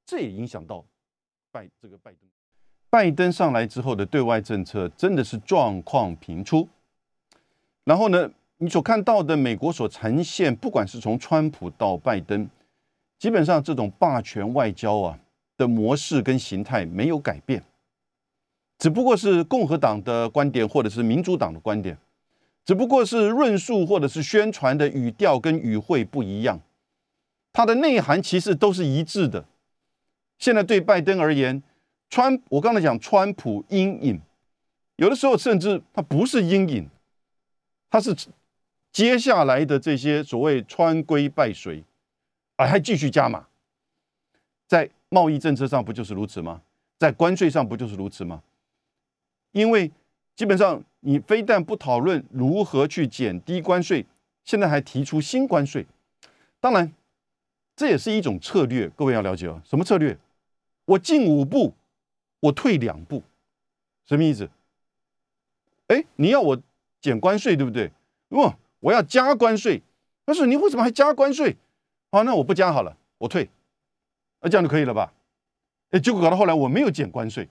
[0.06, 0.84] 这也影响到
[1.50, 2.30] 拜这个拜登。
[2.94, 6.70] 拜登上来之后的对外政策真的是状况频出。
[7.86, 8.30] 然后呢，
[8.60, 12.48] 你所看到的美国所呈现，不管是从川普到拜登，
[13.18, 15.20] 基本上这种霸权外交啊。
[15.56, 17.64] 的模式跟形态没有改变，
[18.80, 21.96] 只不过是共和党的观点或者是民主党的观点，
[22.66, 26.60] 只不过是论述或者是宣传的语调跟语汇不一样，
[27.54, 29.46] 它的内涵其实都是一致的。
[30.40, 31.62] 现在对拜登而言，
[32.14, 34.22] 川我刚才讲川普阴影，
[34.98, 36.88] 有的时候甚至它不是阴影，
[37.90, 38.16] 它是
[38.92, 41.84] 接下来的这些所谓川规败随，
[42.56, 43.48] 而还继续加码，
[44.68, 44.88] 在。
[45.10, 46.64] 贸易政策上不就是如此吗？
[46.98, 48.42] 在关税上不就是如此吗？
[49.52, 49.92] 因为
[50.36, 54.04] 基本上你非但不讨论如何去减低关税，
[54.44, 55.86] 现在还提出新关税。
[56.60, 56.92] 当然，
[57.76, 58.90] 这也是一种策略。
[58.90, 60.18] 各位要了解哦，什么策略？
[60.86, 61.76] 我进五步，
[62.44, 63.24] 我退两步，
[64.06, 64.50] 什么意思？
[65.88, 66.62] 哎，你要我
[67.00, 67.90] 减关税，对不对？
[68.28, 69.82] 不，我要加关税。
[70.26, 71.56] 但是你为什么还加关税？
[72.12, 73.50] 好，那我不加好了，我退。
[74.42, 75.14] 那这样就可以了吧？
[75.92, 77.48] 哎，结果搞到后来我没有减关税，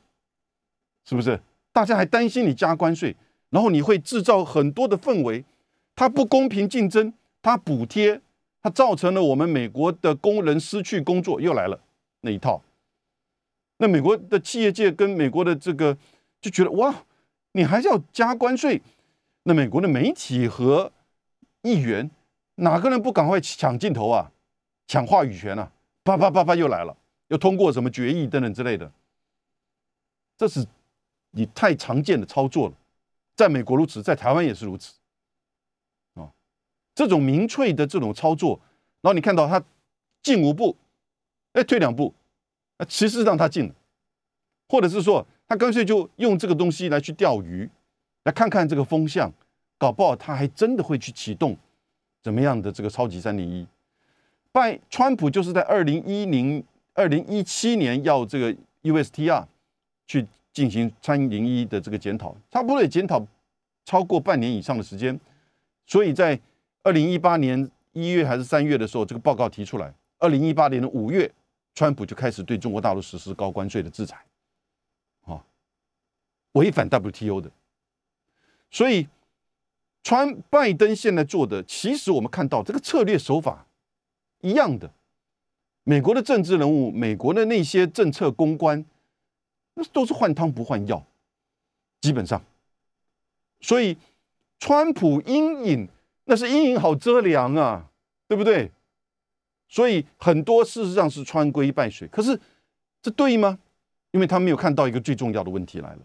[1.07, 1.41] 是不是？
[1.73, 3.17] 大家还担心你加关税，
[3.49, 5.43] 然后你会制造很多的氛围，
[5.95, 8.21] 它不公平竞争，它补贴，
[8.61, 11.81] 它造成了我们美国的工人失去工作，又来了
[12.21, 12.63] 那一套。
[13.83, 15.99] 那美国的企业界跟美国的这个
[16.41, 17.05] 就觉得哇，
[17.51, 18.81] 你还是要加关税？
[19.43, 20.93] 那美国的媒体和
[21.63, 22.09] 议员
[22.55, 24.31] 哪个人不赶快抢镜头啊，
[24.87, 25.73] 抢话语权啊？
[26.05, 28.89] 啪啪啪啪又来了，又通过什么决议等等之类的，
[30.37, 30.65] 这是
[31.33, 32.75] 你太常见的操作了，
[33.35, 34.95] 在美国如此，在台湾也是如此，
[36.15, 36.31] 啊，
[36.95, 38.61] 这种民粹的这种操作，
[39.01, 39.61] 然后你看到他
[40.23, 40.77] 进五步，
[41.55, 42.15] 哎退两步，
[42.79, 43.73] 啊其实让他进，
[44.69, 47.69] 或者是说他干脆就用这个东西来去钓鱼，
[48.25, 49.33] 来看看这个风向，
[49.79, 51.57] 搞不好他还真的会去启动
[52.23, 53.67] 怎么样的这个超级三零一。
[54.51, 56.63] 拜川普就是在二零一零、
[56.95, 59.47] 二零一七年要这个 USTR
[60.07, 63.27] 去进行参零一的这个检讨，差不多也检讨
[63.85, 65.19] 超过半年以上的时间，
[65.87, 66.39] 所以在
[66.83, 71.31] 二零一八年一月还是三月的时候，这个报告提出来，二零一八年的五月，
[71.75, 74.25] 川普就开始对中国大陆实施高关税的制裁，
[75.25, 75.45] 啊，
[76.53, 77.51] 违反 WTO 的，
[78.71, 79.09] 所以
[80.03, 83.67] 川拜登现在做的，其实我们看到这个策略手法。
[84.45, 84.91] 一样的，
[85.85, 88.85] 美国的政治人物，美国的那些政策公关，
[89.75, 91.07] 那都是换汤不换药，
[92.01, 92.43] 基本上。
[93.61, 93.97] 所以，
[94.59, 95.89] 川普阴影
[96.25, 97.89] 那是阴影好遮凉啊，
[98.27, 98.73] 对不对？
[99.73, 102.07] 所以很多事实上是穿规败水。
[102.09, 102.39] 可是
[103.01, 103.59] 这对吗？
[104.11, 106.01] 因为他没有看到一个最重要的问题来了，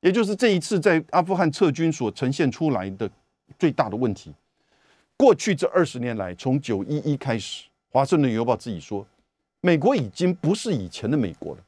[0.00, 3.08] 也就是这一次在阿富汗撤军所呈现出来的
[3.56, 4.34] 最大的问题。
[5.16, 9.06] 过去这二十年来，从九一一开始，《华盛顿邮报》自己说，
[9.60, 11.62] 美国已经不是以前的美国了。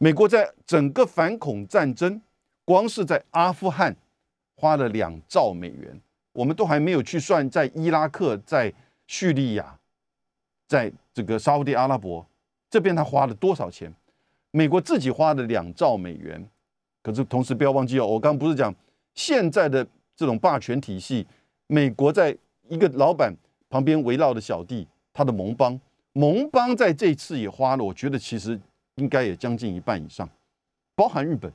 [0.00, 2.20] 美国在整个反恐战争，
[2.64, 3.94] 光是在阿富汗
[4.56, 6.00] 花了两兆美元，
[6.32, 8.74] 我们都还没有去算在伊拉克、在
[9.06, 9.78] 叙利亚、
[10.66, 12.26] 在这个沙地阿拉伯
[12.68, 13.92] 这边，他花了多少钱？
[14.50, 16.48] 美国自己花了两兆美元，
[17.02, 18.74] 可是同时不要忘记哦，我刚刚不是讲
[19.14, 21.26] 现在的这种霸权体系。
[21.66, 22.36] 美国在
[22.68, 23.34] 一个老板
[23.68, 25.78] 旁边围绕的小弟，他的盟邦，
[26.12, 28.58] 盟邦在这次也花了，我觉得其实
[28.94, 30.28] 应该也将近一半以上，
[30.94, 31.52] 包含日本，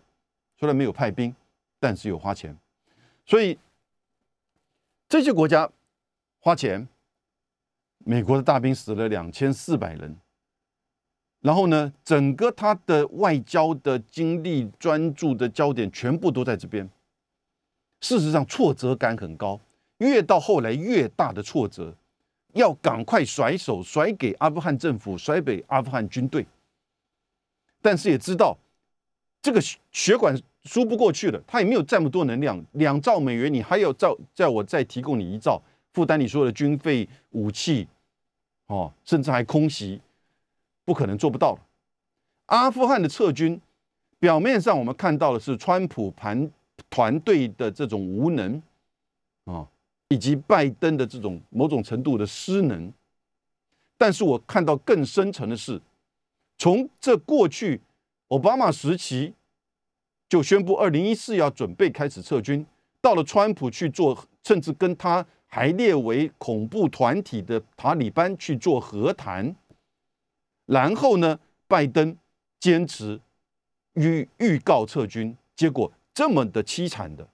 [0.58, 1.34] 虽然没有派兵，
[1.80, 2.56] 但是有花钱，
[3.26, 3.58] 所以
[5.10, 5.70] 这些国家
[6.40, 6.88] 花钱，
[8.04, 10.16] 美国的大兵死了两千四百人，
[11.42, 16.90] 然后呢，整个他的外交的精力、专注的焦点全部都在这边。
[18.02, 19.60] 事实上，挫折感很高，
[20.00, 21.96] 越到后来越大的挫折，
[22.54, 26.46] 要赶快甩手，甩给阿富汗政府，甩给阿富汗军队。
[27.82, 28.58] 但是也知道
[29.42, 29.62] 这个
[29.92, 35.62] 血管输不过去了，他也没有这么多能量，两兆美元，你还要照叫我再提供你一兆，
[35.94, 37.88] 负担你所有的军费、武器，
[38.72, 40.00] 哦，甚至还空袭，
[40.86, 41.58] 不可能做不到。
[42.46, 43.60] 阿富汗的撤军，
[44.18, 46.50] 表面上我们看到的是川普盘。
[46.90, 48.62] 团队的这种无能
[49.46, 49.66] 啊，
[50.10, 52.92] 以及拜登的这种某种程度的失能，
[54.00, 55.80] 但是我看到更深层的是，
[56.58, 57.80] 从这过去
[58.30, 59.34] 奥巴马时期
[60.28, 62.66] 就宣布二零一四要准备开始撤军，
[63.00, 69.56] 到了川普去做，甚至跟他还列为恐怖团体的塔利班去做和谈，
[70.66, 72.18] 然后呢，拜登
[72.60, 73.20] 坚持
[73.94, 75.92] 预预告撤军，结果。
[76.14, 77.26] 这么的凄惨的，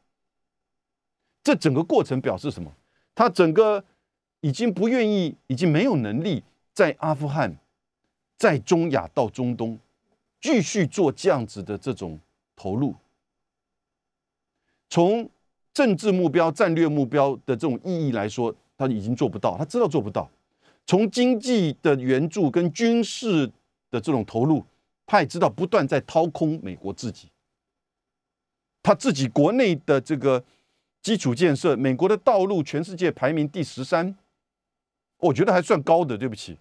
[1.43, 2.71] 这整个过程表示什么？
[3.15, 3.83] 他整个
[4.41, 7.57] 已经不愿意，已经没有能力在阿富汗、
[8.37, 9.79] 在中亚到中东
[10.39, 12.19] 继续做这样子的这种
[12.55, 12.93] 投入。
[14.89, 15.27] 从
[15.77, 20.27] 政治目标、战略目标的这种意义来说，他已经做不到，他知道做不到。
[20.87, 23.45] 从经济的援助跟军事
[23.91, 24.65] 的这种投入，
[25.05, 27.29] 他也知道不断在掏空美国自己。
[28.81, 30.43] 他自己国内的这个
[31.03, 34.17] 基础建设，美国的道路全世界排名第十三，
[35.19, 36.17] 我觉得还算高的。
[36.17, 36.57] 对不起，因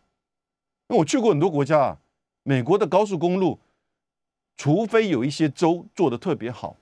[0.89, 1.99] 为我去过很多国家啊，
[2.43, 3.59] 美国的高速公路，
[4.59, 6.77] 除非有一些州做的特别好，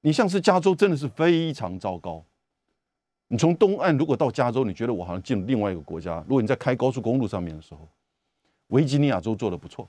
[0.00, 2.24] 你像是加州真的是非常糟糕。
[3.28, 6.24] 你从东岸如果到加州，你觉得我好像进入另外一个国家。
[6.28, 7.88] 如果你在开高速公路上面的时候，
[8.68, 9.88] 维吉尼亚州做的不错，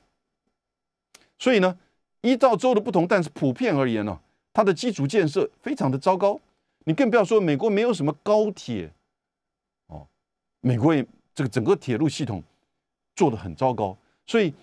[1.38, 1.78] 所以呢。
[2.24, 4.22] 依照州的不同，但是普遍而言呢，
[4.54, 6.40] 它的基础建设非常的糟糕。
[6.84, 8.92] 你更不要说美国没有什么高铁，
[9.88, 10.06] 哦，
[10.60, 12.44] 美国也这个整个铁路系统
[13.16, 13.98] 做的很糟糕。
[14.28, 14.54] 所以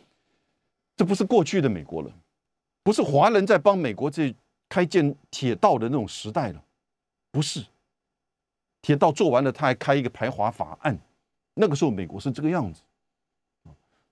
[0.95, 2.13] 这不是过去的美国了，
[2.85, 4.33] 不是华人在帮美国这
[4.69, 6.63] 开建铁道的那种时代了，
[7.31, 7.65] 不是。
[8.83, 10.99] 铁道做完了，他还开一个排华法案，
[11.55, 12.83] 那个时候美国是这个样子。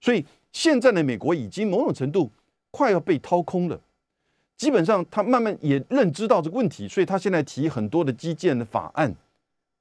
[0.00, 2.30] 所以现在的美国已经某种程度。
[2.72, 3.80] 快要被掏空了，
[4.58, 9.16] 基本上他慢慢也认知到这个问题，所以他现在提很多的基建的法案，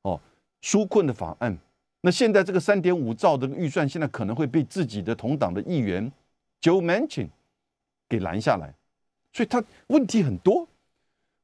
[0.04, 0.18] 哦，
[0.62, 1.58] 纾困的法案。
[2.00, 6.10] 那现在这个三点五兆的预算，现在可能会被自己的同党的议员
[6.62, 7.28] Joe Manchin
[8.08, 8.74] 给拦下来，
[9.36, 10.66] 所以他问题很多。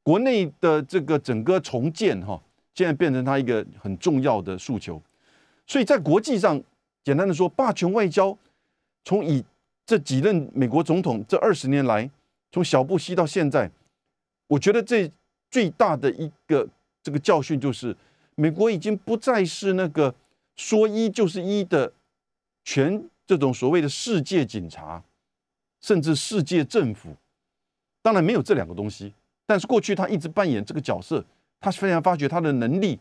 [0.01, 2.41] 国内的这个整个重建哈，
[2.73, 4.99] 现在变成他一个很重要的诉求。
[5.67, 6.59] 所以在国际上，
[7.03, 8.37] 简单的说，霸权外交
[9.03, 9.43] 从以。
[9.83, 12.09] 这几任美国总统这二十年来，
[12.51, 13.69] 从小布希到现在，
[14.47, 15.11] 我觉得这
[15.49, 16.65] 最大的一个
[17.03, 17.97] 这个教训就是，
[18.35, 20.15] 美国已经不再是那个
[20.55, 21.91] 说一就是一的
[22.63, 25.03] 全这种所谓的世界警察，
[25.81, 27.13] 甚至世界政府。
[28.01, 29.13] 当然没有这两个东西，
[29.45, 31.23] 但是过去他一直扮演这个角色，
[31.59, 32.99] 他非常发觉他的能力、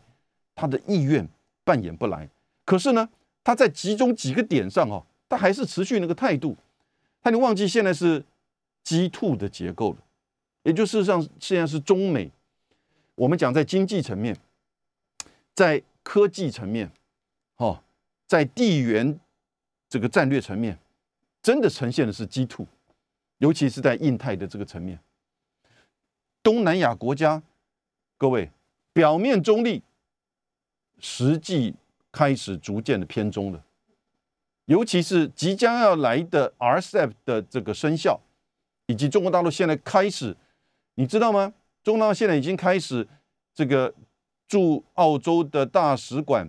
[0.53, 1.27] 他的意愿
[1.63, 2.29] 扮演不来。
[2.65, 3.09] 可是呢，
[3.43, 6.55] 他在集中几个点上哦，他还是持续那个态度。
[7.21, 8.23] 他你忘记现在是
[8.83, 9.97] G two 的结构了，
[10.63, 12.31] 也就事实上现在是中美。
[13.15, 14.35] 我们讲在经济层面，
[15.53, 16.91] 在科技层面，
[17.57, 17.83] 哦，
[18.27, 19.19] 在地缘
[19.87, 20.79] 这个战略层面，
[21.43, 22.65] 真的呈现的是 G two，
[23.41, 24.99] 尤其是在印太的这个层面。
[26.43, 27.41] 东南亚国家，
[28.15, 28.51] 各位
[28.93, 29.81] 表面中立，
[30.99, 31.75] 实际
[32.11, 33.63] 开始逐渐的偏中了。
[34.65, 38.21] 尤其是即将要来的 RCEP 的这个生效，
[38.85, 40.37] 以及中国大陆现在开始，
[40.93, 41.51] 你知道吗？
[41.83, 43.07] 中大陆现在已经开始
[43.55, 43.91] 这个
[44.47, 46.47] 驻澳洲的大使馆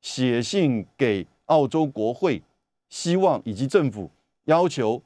[0.00, 2.42] 写信给澳洲国会，
[2.88, 4.10] 希望以及政府
[4.44, 5.02] 要求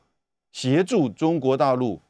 [0.55, 2.01] 协助中国大陆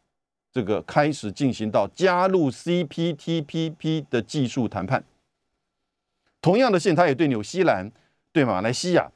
[0.52, 5.02] 这个开始进行到加入 CPTPP 的技术谈判。
[6.42, 7.90] 同样的信，他也对纽西兰、
[8.32, 9.10] 对马来西亚、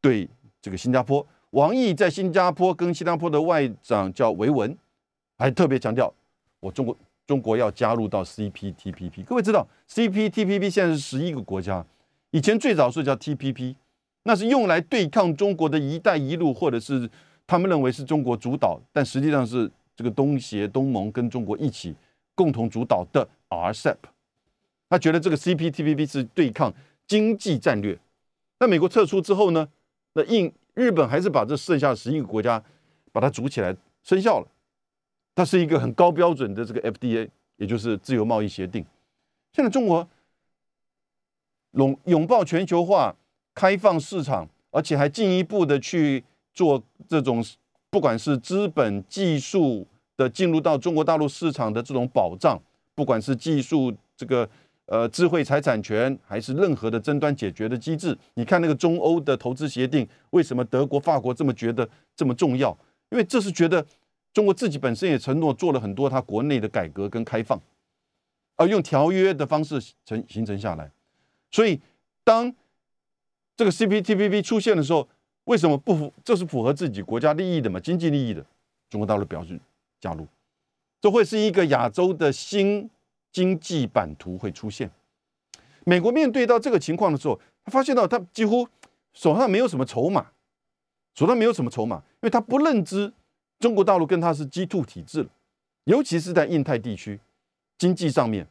[0.00, 0.28] 对。
[0.60, 4.76] 这个新加坡，王毅在新加坡跟新加坡的外长叫维文，
[5.38, 6.12] 还特别强调，
[6.58, 9.24] 我中国中国要加入到 CPTPP。
[9.24, 11.86] 各位知道，CPTPP 现在是十一个国家，
[12.32, 13.76] 以前最早是叫 TPP，
[14.24, 17.08] 那是用来对抗中国的一带一路或者是
[17.46, 21.94] 他们认为是中国主导，但实际上是这个东协、东盟跟中国一起
[22.34, 23.96] 共同主导的 RCEP。
[24.88, 26.72] 他觉得这个 CPTPP 是对抗
[27.06, 27.98] 经济战略。
[28.58, 29.68] 那美国撤出之后呢？
[30.14, 32.62] 那印日本还是把这剩下十一个国家
[33.12, 34.48] 把它组起来生效了。
[35.34, 38.84] 它是一个很高标准的这个 FDA，也就是自由贸易协定。
[39.52, 40.08] 现在中国
[41.72, 43.14] 拥拥抱全球化、
[43.54, 46.24] 开放市场，而且还进一步的去
[46.56, 47.44] 做这种
[47.88, 52.60] 不管是资本、技术的进入到中国大陆市场的这种保障，
[52.96, 54.48] 不管是技术这个。
[54.88, 58.16] 呃，智慧财产权还是任何的争端解决的机制？
[58.34, 62.70] 你看那个中欧的投资协定，为什么德国、法国这么觉得这么重要？
[63.10, 63.84] 因为这是觉得
[64.32, 67.60] 中国自己本身也承诺做了很多它国内的改革跟开放，
[68.54, 70.88] 而用条约的方式成形成下来。
[71.50, 71.80] 所以
[72.22, 72.54] 当
[73.56, 75.08] 这个 CPTPP 出现的时候，
[75.46, 76.12] 为什么不符？
[76.24, 77.80] 这是符合自己国家利益的嘛？
[77.80, 78.46] 经济利益的，
[78.88, 79.58] 中国大陆表示
[80.00, 80.28] 加入，
[81.00, 82.88] 这会是一个亚洲的新。
[83.32, 84.90] 经济版图会出现。
[85.84, 88.66] 美国面对到这个情况的时候，他发现到他几乎
[89.12, 90.28] 手上没有什么筹码，
[91.14, 93.12] 手上没有什么筹码，因为他不认知
[93.58, 95.28] 中国大陆跟他是 G two 体制了，
[95.84, 97.20] 尤其是在印太地区
[97.76, 98.46] 经济上面。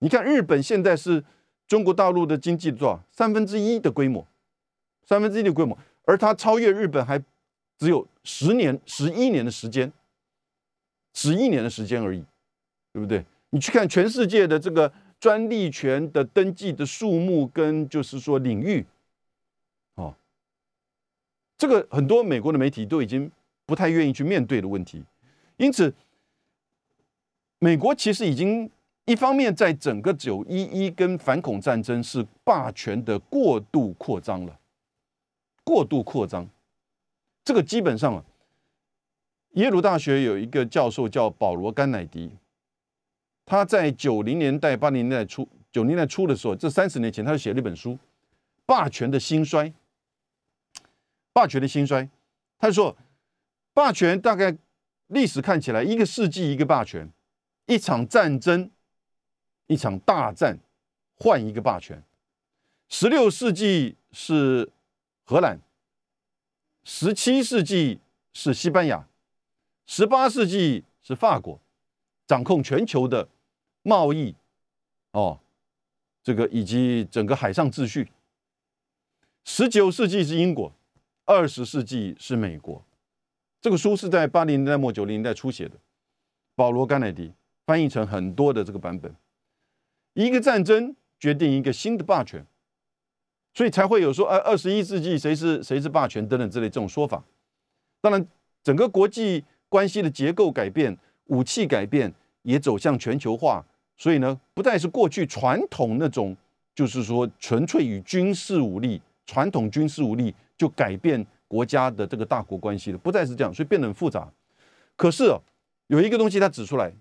[0.00, 1.24] 你看日本现在是
[1.66, 4.26] 中国大陆的经济多少三分之一的规模，
[5.06, 7.22] 三分之一的规模，而它超越日本还
[7.78, 9.92] 只有十年、十一年的时间，
[11.12, 12.24] 十一年的时间而已，
[12.92, 13.22] 对不对？
[13.50, 18.84] 你去看全世界的这个专利权的登记的数目跟就是说领域，
[19.94, 20.14] 哦，
[21.58, 23.30] 这个很多美国的媒体都已经
[23.64, 25.04] 不太愿意去面对的问题，
[25.56, 25.94] 因此，
[27.58, 28.70] 美国其实已经
[29.06, 34.58] 一方面在整个九一一跟反恐战争是霸权的过度扩张了，
[35.66, 36.48] 过度扩张，
[37.44, 38.24] 这个基本上啊，
[39.54, 42.30] 耶鲁大学有一个教授叫保罗甘乃迪。
[43.44, 47.90] 他在九零年代、八零年代初、九零年代初的时候，这三十年前，他就写了一本书
[48.64, 49.68] 《霸权的兴衰》。
[51.32, 52.08] 霸权的兴衰，
[52.58, 52.96] 他说，
[53.74, 54.56] 霸权大概
[55.08, 57.10] 历史看起来，一个世纪一个霸权，
[57.66, 58.70] 一场战争，
[59.66, 60.58] 一场大战，
[61.16, 62.02] 换一个霸权。
[62.88, 64.70] 十六世纪是
[65.28, 65.60] 荷兰，
[66.84, 67.98] 十七世纪
[68.32, 69.08] 是西班牙，
[69.84, 71.60] 十八世纪是法国，
[72.28, 73.28] 掌控全球的。
[73.82, 74.34] 贸易，
[75.12, 75.38] 哦，
[76.22, 78.10] 这个以及整个海上秩序。
[79.44, 80.72] 十九世纪是英国，
[81.24, 82.84] 二十世纪是美国。
[83.60, 85.76] 这个书是在八零年代末九零年代初写的，
[86.56, 87.32] 保罗·甘乃迪
[87.64, 89.14] 翻译成很多的这个版本。
[90.14, 92.44] 一个战争决定一个新的霸权，
[93.56, 97.24] 所以才会有说，呃，二十一世纪谁是谁是霸权等等之类这种说法。
[98.02, 98.28] 当然，
[98.62, 100.94] 整个国际关系的结构改变，
[101.28, 103.64] 武器改变，也走向全球化。
[103.96, 106.36] 所以呢，不再是过去传统那种，
[106.74, 114.30] 就是说纯粹以军事武力、传统军事武力就改变国家的这个大国关系了，不再是这样，所以变得很复杂。
[114.96, 115.34] 可是
[115.86, 116.92] 有一个东西他指出来，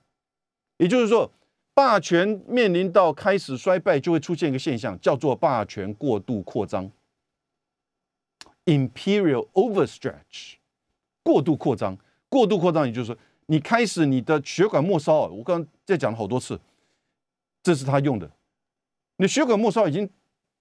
[0.78, 1.30] 也就是说，
[1.76, 6.90] 霸权面临到开始衰败，就会出现一个现象，叫做霸权过度扩张
[8.66, 10.56] （imperial overstretch）。
[11.22, 11.98] 过度扩张，
[12.30, 16.60] 过度扩张，也就是说，你开始你的血管末梢，我刚刚在讲了好多次。
[17.62, 18.32] 这是他用的，
[19.18, 20.10] 你血管末梢已经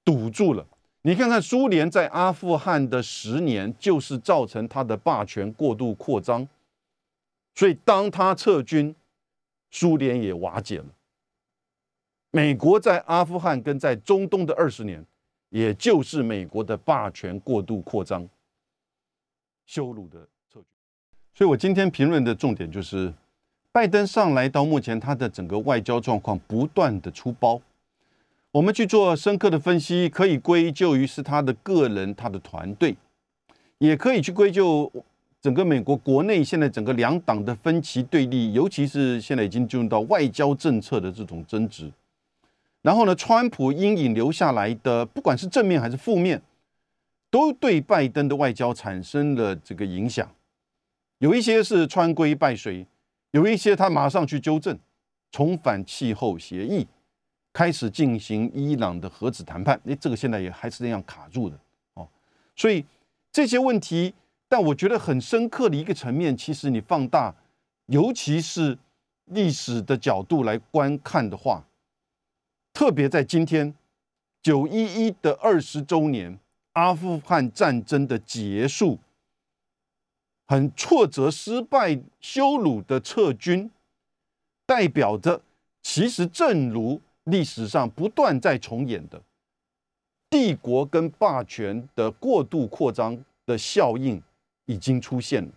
[0.05, 0.67] 堵住了。
[1.03, 6.49] 你看看苏联在阿富汗的十年，就是造成他的霸权过度扩张。
[7.55, 8.97] 所以当他撤军，
[9.71, 10.87] 苏联也瓦解了。
[12.35, 15.01] 美国在阿富汗跟在中东的二十年，
[15.51, 18.29] 也就是美国的霸权过度扩张、
[19.65, 20.19] 羞辱的
[20.53, 20.65] 策略。
[21.33, 23.15] 所以我今天评论的重点就是。
[23.71, 27.61] 拜登上来到目前，他的整个外交状况不断的出包，
[28.53, 32.97] 我们去做深刻的分析，可以归咎于是他的个人、他的团队，
[33.79, 34.89] 也可以去归咎
[35.41, 41.91] 整个美国国内现在整个两党的分歧对立，尤其是现在已经进入到外交政策的这种争执。
[42.85, 46.43] 然后呢，川普阴影留下来的，不管是正面还是负面，
[47.31, 50.31] 都对拜登的外交产生了这个影响，
[51.17, 52.87] 有一些是川规败随。
[53.31, 54.79] 有一些他马上去纠正，
[55.33, 56.87] 重返气候协议，
[57.55, 59.81] 开始进行伊朗的核子谈判。
[59.87, 61.59] 诶，这个现在也还是那样卡住的
[61.95, 62.07] 哦。
[62.55, 62.85] 所以
[63.33, 64.13] 这些问题，
[64.47, 67.35] 但我觉得很深刻的一个层面，其实你放大，
[67.87, 68.79] 尤其是
[69.25, 71.65] 历史的角度来观看的话，
[72.75, 73.73] 特别在今天
[74.43, 76.39] 九一一的二十周年，
[76.73, 78.99] 阿富汗战争的结束，
[80.49, 83.71] 很挫折、失败、羞辱的撤军，
[84.67, 85.41] 代表着
[85.83, 89.23] 其实正如历史上不断在重演的，
[90.29, 94.21] 帝国跟霸权的过度扩张的效应
[94.67, 95.53] 已经出现了。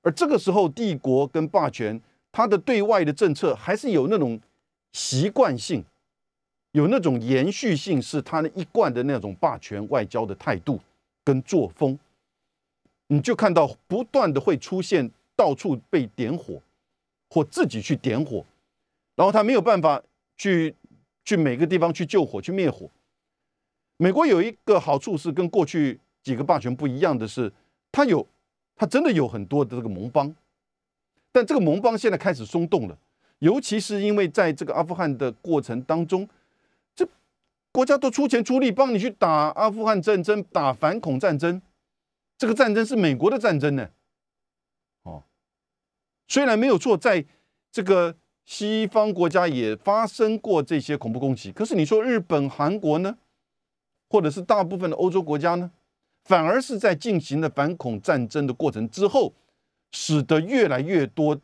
[0.00, 2.00] 而这个时候，帝国跟霸权
[2.32, 4.40] 它的对外的政策还是有那种
[4.92, 5.84] 习惯性，
[6.74, 10.80] 有那种延续性，是他的一贯的那种霸权外交的态度
[11.22, 11.96] 跟作风。
[13.06, 16.60] 你就看到不断的会出现到处被点火，
[17.30, 18.44] 或自己去点火，
[19.14, 20.02] 然后他没有办法
[20.36, 20.74] 去
[21.24, 22.90] 去每个地方去救火、去灭火。
[23.96, 27.52] 美国有一个好处是跟过去几个霸权不一样的是，
[27.92, 28.26] 它有
[28.74, 30.34] 它真的有很多的这个盟邦，
[31.30, 32.98] 但这个盟邦现在开始松动了，
[33.38, 36.28] 尤其是因为在这个阿富汗的过程当中，
[37.74, 41.60] 国家都出钱出力帮你去打阿富汗战争、打反恐战争。
[42.38, 43.90] 这个战争是美国的战争呢，
[45.02, 45.24] 哦，
[46.28, 47.26] 虽然没有错，在
[47.72, 53.18] 这个西方国家也发生过这些恐怖攻击，可是你说日本、韩国呢，
[54.08, 55.72] 或者是大部分的欧洲国家呢，
[56.22, 59.34] 反而是在进行了反恐战争的过程之后，
[59.90, 61.40] 使得越来越多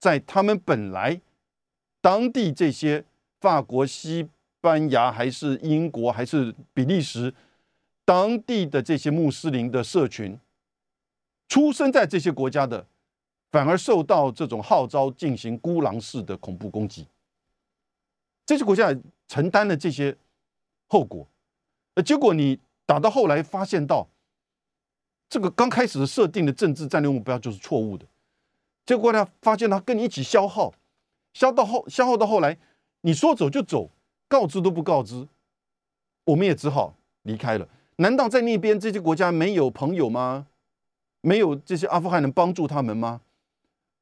[0.00, 1.20] 在他们本来
[2.00, 3.04] 当地这些
[3.38, 4.30] 法国、西
[4.64, 7.34] 西班牙还是英国还是比利时。
[8.02, 10.38] 当地的这些穆斯林的社群，
[11.48, 12.86] 出生在这些国家的，
[13.50, 17.06] 反而受到这种号召进行孤狼式的恐怖攻击。
[18.46, 18.94] 这些国家
[19.28, 20.16] 承担了这些
[20.86, 21.28] 后果，
[21.92, 24.08] 呃，结果你打到后来发现到，
[25.28, 28.06] 这个刚开始设定的政治战略目标就是错误的。
[28.86, 30.72] 结果呢，发现他跟你一起消耗，
[31.34, 32.56] 消到后消耗到后来，
[33.02, 33.90] 你说走就走，
[34.28, 35.28] 告知都不告知，
[36.24, 37.68] 我们也只好离开了。
[37.96, 40.46] 难道在那边这些国家没有朋友吗？
[41.20, 43.20] 没有这些阿富汗人帮助他们吗？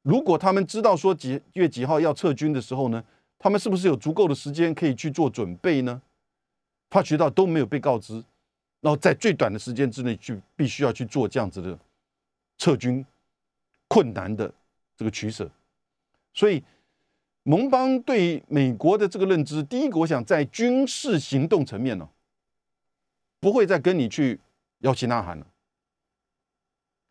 [0.03, 3.05] 如果他们知道说几月几号要撤军的时候呢，
[3.39, 6.03] 他们是不是有足够的时间可以去做准备呢？
[6.91, 8.15] 发觉到都没有被告知，
[8.81, 11.79] 然后在最短的时间之内去必须要去做这样子的
[12.59, 13.05] 撤军
[13.87, 14.53] 困难的
[14.97, 15.49] 这个取舍，
[16.35, 16.63] 所以
[17.43, 22.09] 盟邦对美国的这个认知，第一个我想在军事行动层面呢。
[23.41, 24.39] 不会再跟你去
[24.83, 25.45] 摇旗呐喊了，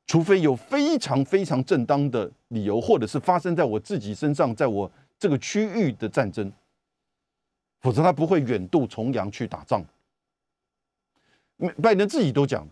[0.08, 6.50] 除非有非常非常正当的理由，或者是发生在我自己身上，在我这个区域的战争，
[7.82, 9.84] 否则他不会远渡重洋去打仗。
[11.82, 12.66] 拜登自己都讲，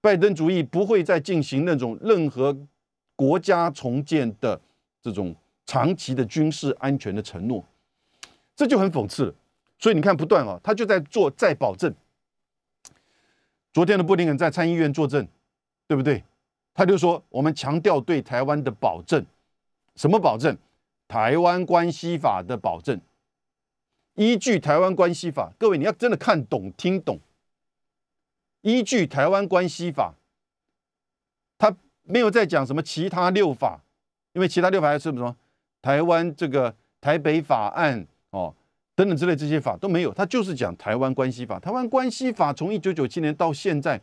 [0.00, 2.56] 拜登主义不会再进行那种任何
[3.14, 4.58] 国家重建的
[5.02, 5.36] 这种
[5.72, 7.64] 长期的军事安全的承诺，
[8.54, 9.34] 这就很讽刺了。
[9.78, 11.90] 所以你看，不断啊，他就在做再保证。
[13.72, 15.26] 昨天的布林肯在参议院作证，
[15.86, 16.22] 对不对？
[16.74, 19.24] 他就说：“我们强调对台湾的保证，
[19.96, 20.54] 什么保证？
[21.08, 23.00] 台湾关系法的保证。
[24.16, 27.18] 依据台湾关系法，各位你要真的看懂、听懂。
[28.60, 30.12] 依据台湾关系法，
[31.56, 33.80] 他没有在讲什么其他六法，
[34.34, 35.34] 因为其他六法是什么？
[35.82, 38.54] 台湾这个台北法案哦。”
[38.94, 41.58] 等等之类这些法都没有，他就是讲台湾关系法。
[41.58, 43.98] 台湾关系法从一九九七年到现在，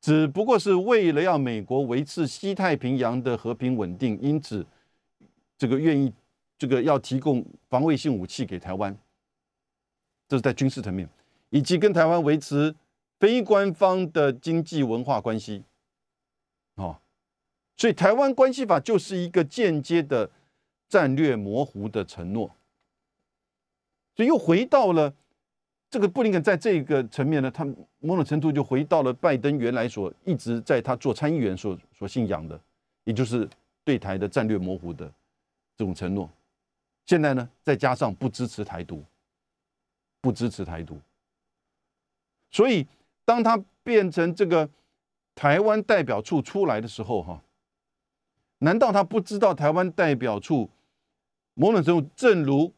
[0.00, 4.66] 只不过是为了要美国维持西太平洋的和平稳定，因此
[5.56, 6.12] 这个愿意
[6.58, 8.94] 这个要提供防卫性武器给台湾，
[10.26, 11.08] 这是在军事层面，
[11.50, 12.74] 以及跟台湾维持
[13.20, 15.62] 非官方的经济文化关系。
[16.74, 16.98] 哦，
[17.76, 20.28] 所以台湾关系法就是一个间接的
[20.90, 22.54] 战略模糊的承诺。
[24.14, 25.14] 所以又回到了
[25.88, 27.64] 这个布林肯在这个层面呢，他
[28.00, 32.60] 某种程度就回到了拜登原来所一直在他做参议员所所信仰的，
[33.04, 33.48] 也就是
[33.82, 35.10] 对台的战略模糊的
[35.76, 36.28] 这种承诺。
[37.06, 39.02] 现在呢，再加上不支持台独，
[40.20, 41.00] 不支持台独，
[42.50, 42.86] 所以
[43.24, 44.68] 当他变成这个
[45.34, 47.42] 台湾代表处出来的时候，哈，
[48.58, 50.68] 难道他不知道台湾代表处
[51.54, 52.72] 某种程度正如？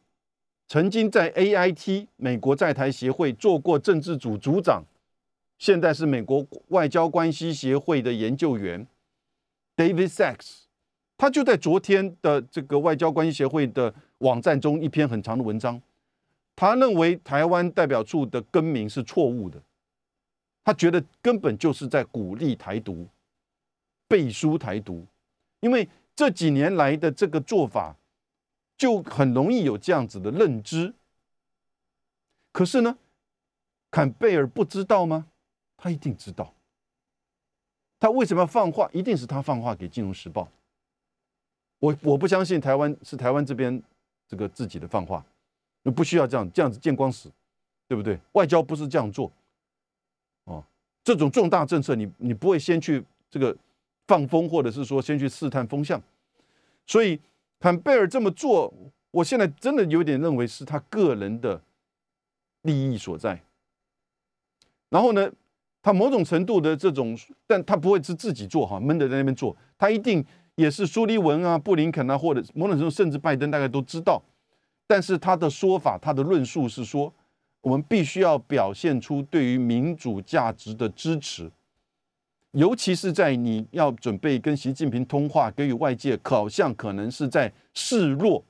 [0.65, 4.83] 曾经在 A I T 美国在台协会做过政治组组长，
[5.59, 8.87] 现在是美国外交关系协会的研究员
[9.75, 10.61] David Sachs，
[11.17, 15.79] 他就在昨天的这个外交关系协会的网站中一篇很长的文章，
[16.55, 19.61] 他认为台湾代表处的更名是错误的，
[20.63, 23.07] 他觉得根本就是在鼓励台独、
[24.07, 25.05] 背书台独，
[25.59, 27.95] 因为这几年来的这个做法。
[28.83, 30.93] 就很容易有这样子的认知，
[32.51, 32.97] 可是呢，
[33.89, 35.27] 坎贝尔不知道吗？
[35.77, 36.53] 他一定知道，
[37.97, 38.89] 他为什么要放话？
[38.91, 40.41] 一定是他放话给《金融时报》。
[41.79, 43.81] 我我不相信台湾是台湾这边
[44.27, 45.25] 这个自己的放话，
[45.83, 47.31] 那不需要这样这样子见光死，
[47.87, 48.19] 对不对？
[48.33, 49.31] 外交不是这样做，
[50.43, 50.61] 哦，
[51.05, 53.55] 这种重大政策你你不会先去这个
[54.07, 56.01] 放风，或者是说先去试探风向，
[56.85, 57.17] 所以
[57.63, 58.73] 坎贝尔这么做，
[59.09, 61.61] 我现在真的有点认为是他个人的
[62.63, 63.41] 利益所在。
[64.89, 65.31] 然后呢，
[65.81, 74.21] 他某种程度的这种，但他不会是自己做哈，闷的在那边做，他一定也是苏利文啊、布林肯啊，或者某种程度甚至拜登大概都知道。
[74.85, 77.13] 但是他的说法，他的论述是说，
[77.61, 81.49] 我们必须要表现出对于民主价值的支持，
[82.53, 88.43] 尤其是在你要准备跟习近平通话，给予外界好像可能是在示弱。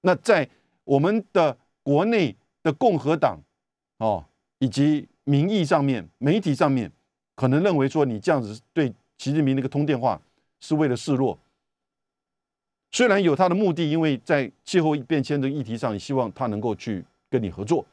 [0.00, 0.48] 那在
[0.84, 3.38] 我们的国内的共和党
[3.98, 4.24] 哦，
[4.58, 6.90] 以及民意上面，媒体上面
[7.36, 10.20] 可能认为说你这样子对习近平那个通电话
[10.60, 11.38] 是为了示弱，
[12.90, 17.86] 虽然有他的目的，因为在气候变迁的议题上，你希望他能够去跟你合作，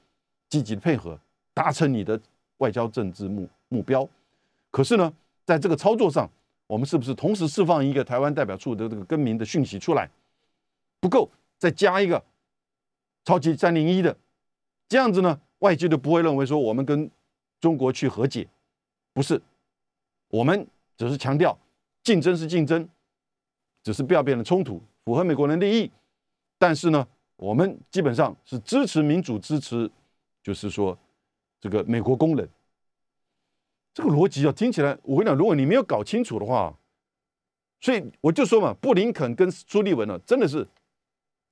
[0.50, 1.20] 积极的配合，
[1.54, 2.20] 达成你的
[2.58, 4.08] 外交政治目目标。
[4.76, 5.14] 可是呢，
[5.46, 6.30] 在这个操作上，
[6.68, 10.12] 我们是不是同时释放一个台湾代表处的这个更名的讯息出来
[11.00, 12.22] 不够，再加一个
[13.24, 14.18] 超级三零一的
[14.90, 15.40] 这样子呢？
[15.60, 17.10] 外界就不会认为说我们跟
[17.62, 18.46] 中国去和解，
[19.14, 19.42] 不是，
[20.28, 20.68] 我们
[20.98, 21.58] 只是强调
[22.04, 22.86] 竞争是竞争，
[23.82, 25.90] 只是不要变成冲突，符合美国人利益。
[26.58, 27.08] 但是呢，
[27.38, 29.90] 我们基本上是支持民主，支持
[30.44, 30.98] 就是说
[31.62, 32.50] 这个美国工人。
[33.96, 36.78] 这个逻辑啊，听起来我跟你讲，如果你没有搞清楚的话，
[37.80, 40.68] 所以我就说嘛，布林肯跟朱立文呢，真的是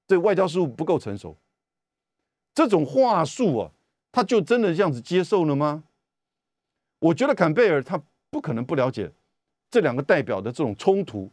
[0.06, 1.38] 这外交事务不够成熟，
[2.54, 3.72] 这种话术啊。
[4.12, 5.86] 他就真的这样子接受了吗？
[7.00, 9.12] 我觉得坎贝尔他不可能不了解
[9.72, 11.32] 这两个代表的这种冲突，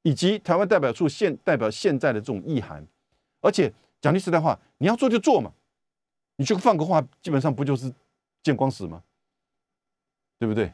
[0.00, 2.86] 以及台湾代表处现代表现在的这种意涵。
[3.42, 3.70] 而且
[4.00, 5.52] 讲句实在话，你要做就做嘛，
[6.36, 7.92] 你去放个话，基本上不就是
[8.42, 9.02] 见光死吗？
[10.38, 10.72] 对不对？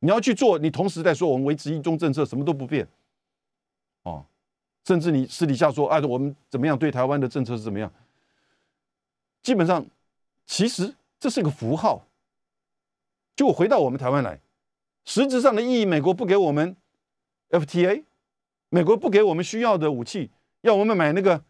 [0.00, 2.86] 你要去做，你同时在说我们维持一中政策，什么都不变，
[4.02, 4.24] 哦，
[4.84, 7.92] 甚至你私底下说，哎，我们怎么样对台湾的政策是怎么样，
[9.42, 9.84] 基本上。
[10.50, 12.06] 其实这是个符号，
[13.36, 14.40] 就回到我们台湾来，
[15.04, 16.74] 实质上的意义，美国不给我们
[17.50, 18.04] FTA，
[18.70, 20.30] 美国不给我们需要的武器，
[20.62, 21.44] 要我们买那个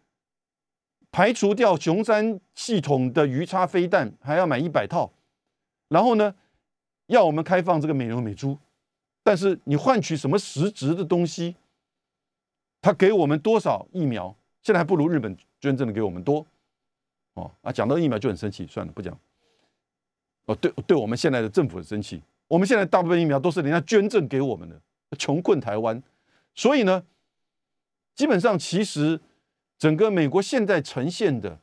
[1.13, 5.13] 排除掉雄山系统的鱼叉飞弹，还要买一百套，
[5.87, 6.35] 然后呢，
[7.09, 8.57] 要我们开放这个美牛美猪，
[9.23, 11.55] 但是你换取什么实质的东西？
[12.81, 14.35] 他给我们多少疫苗？
[14.63, 16.47] 现在还不如日本捐赠的给我们多。
[17.35, 19.17] 哦啊，讲到疫苗就很生气，算了，不讲。
[20.47, 22.23] 哦，对，对我们现在的政府很生气。
[22.47, 24.81] 我们现在大部分疫苗都是人家捐赠给我们的，
[25.19, 26.03] 穷困台湾。
[26.55, 27.05] 所以呢，
[28.15, 29.21] 基本上其实
[29.79, 31.59] 整个美国现在呈现的，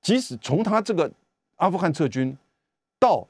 [0.00, 1.12] 即使从他这个
[1.56, 2.36] 阿富汗撤军，
[2.98, 3.26] 到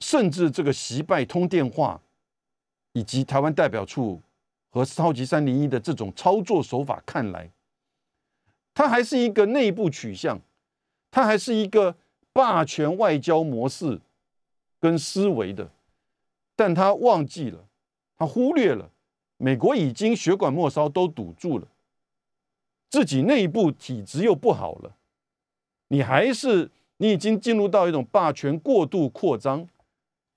[0.00, 2.00] 甚至这个习拜通电话，
[2.92, 4.20] 以及台湾代表处
[4.68, 7.50] 和超级三零一的这种操作手法看来，
[8.74, 10.40] 它还是一个内部取向。
[11.12, 11.96] 它还是一个
[12.32, 14.00] 霸权外交模式
[14.78, 15.68] 跟思维的，
[16.54, 17.66] 但他忘记了，
[18.16, 18.92] 他忽略了，
[19.36, 21.66] 美国已经血管末梢都堵住了，
[22.88, 24.94] 自己内部体质又不好了，
[25.88, 29.66] 你还是你已经进入到一种霸权过度扩张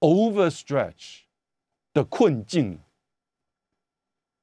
[0.04, 1.22] （overstretch）
[1.94, 2.78] 的困境，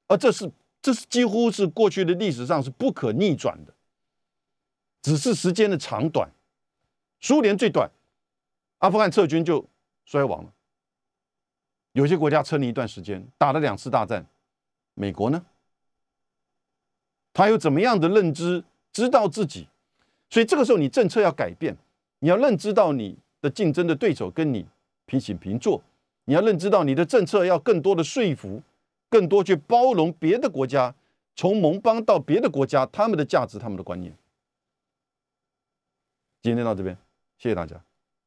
[0.07, 0.51] 而这是
[0.81, 3.73] 这是几乎是过去的历史上是不可逆转的。
[5.03, 6.31] 只是时间的长短，
[7.19, 7.91] 苏联最短，
[8.79, 9.67] 阿富汗撤军就
[10.05, 10.51] 衰亡了。
[11.91, 14.25] 有些国家撑了一段时间，打了两次大战。
[14.95, 15.45] 美国呢？
[17.33, 18.63] 他有怎么样的认知？
[18.91, 19.67] 知道自己，
[20.29, 21.77] 所以这个时候你政策要改变，
[22.19, 24.65] 你要认知到你的竞争的对手跟你
[25.11, 25.83] 平起平坐，
[26.23, 28.61] 你要认知到你的政策要更多的说服，
[29.09, 30.95] 更多去包容别的国家，
[31.35, 34.15] 从盟邦到别的国家，他们的价值、他们的观念。
[36.41, 36.97] 今天到这边，
[37.37, 37.83] 谢谢大家。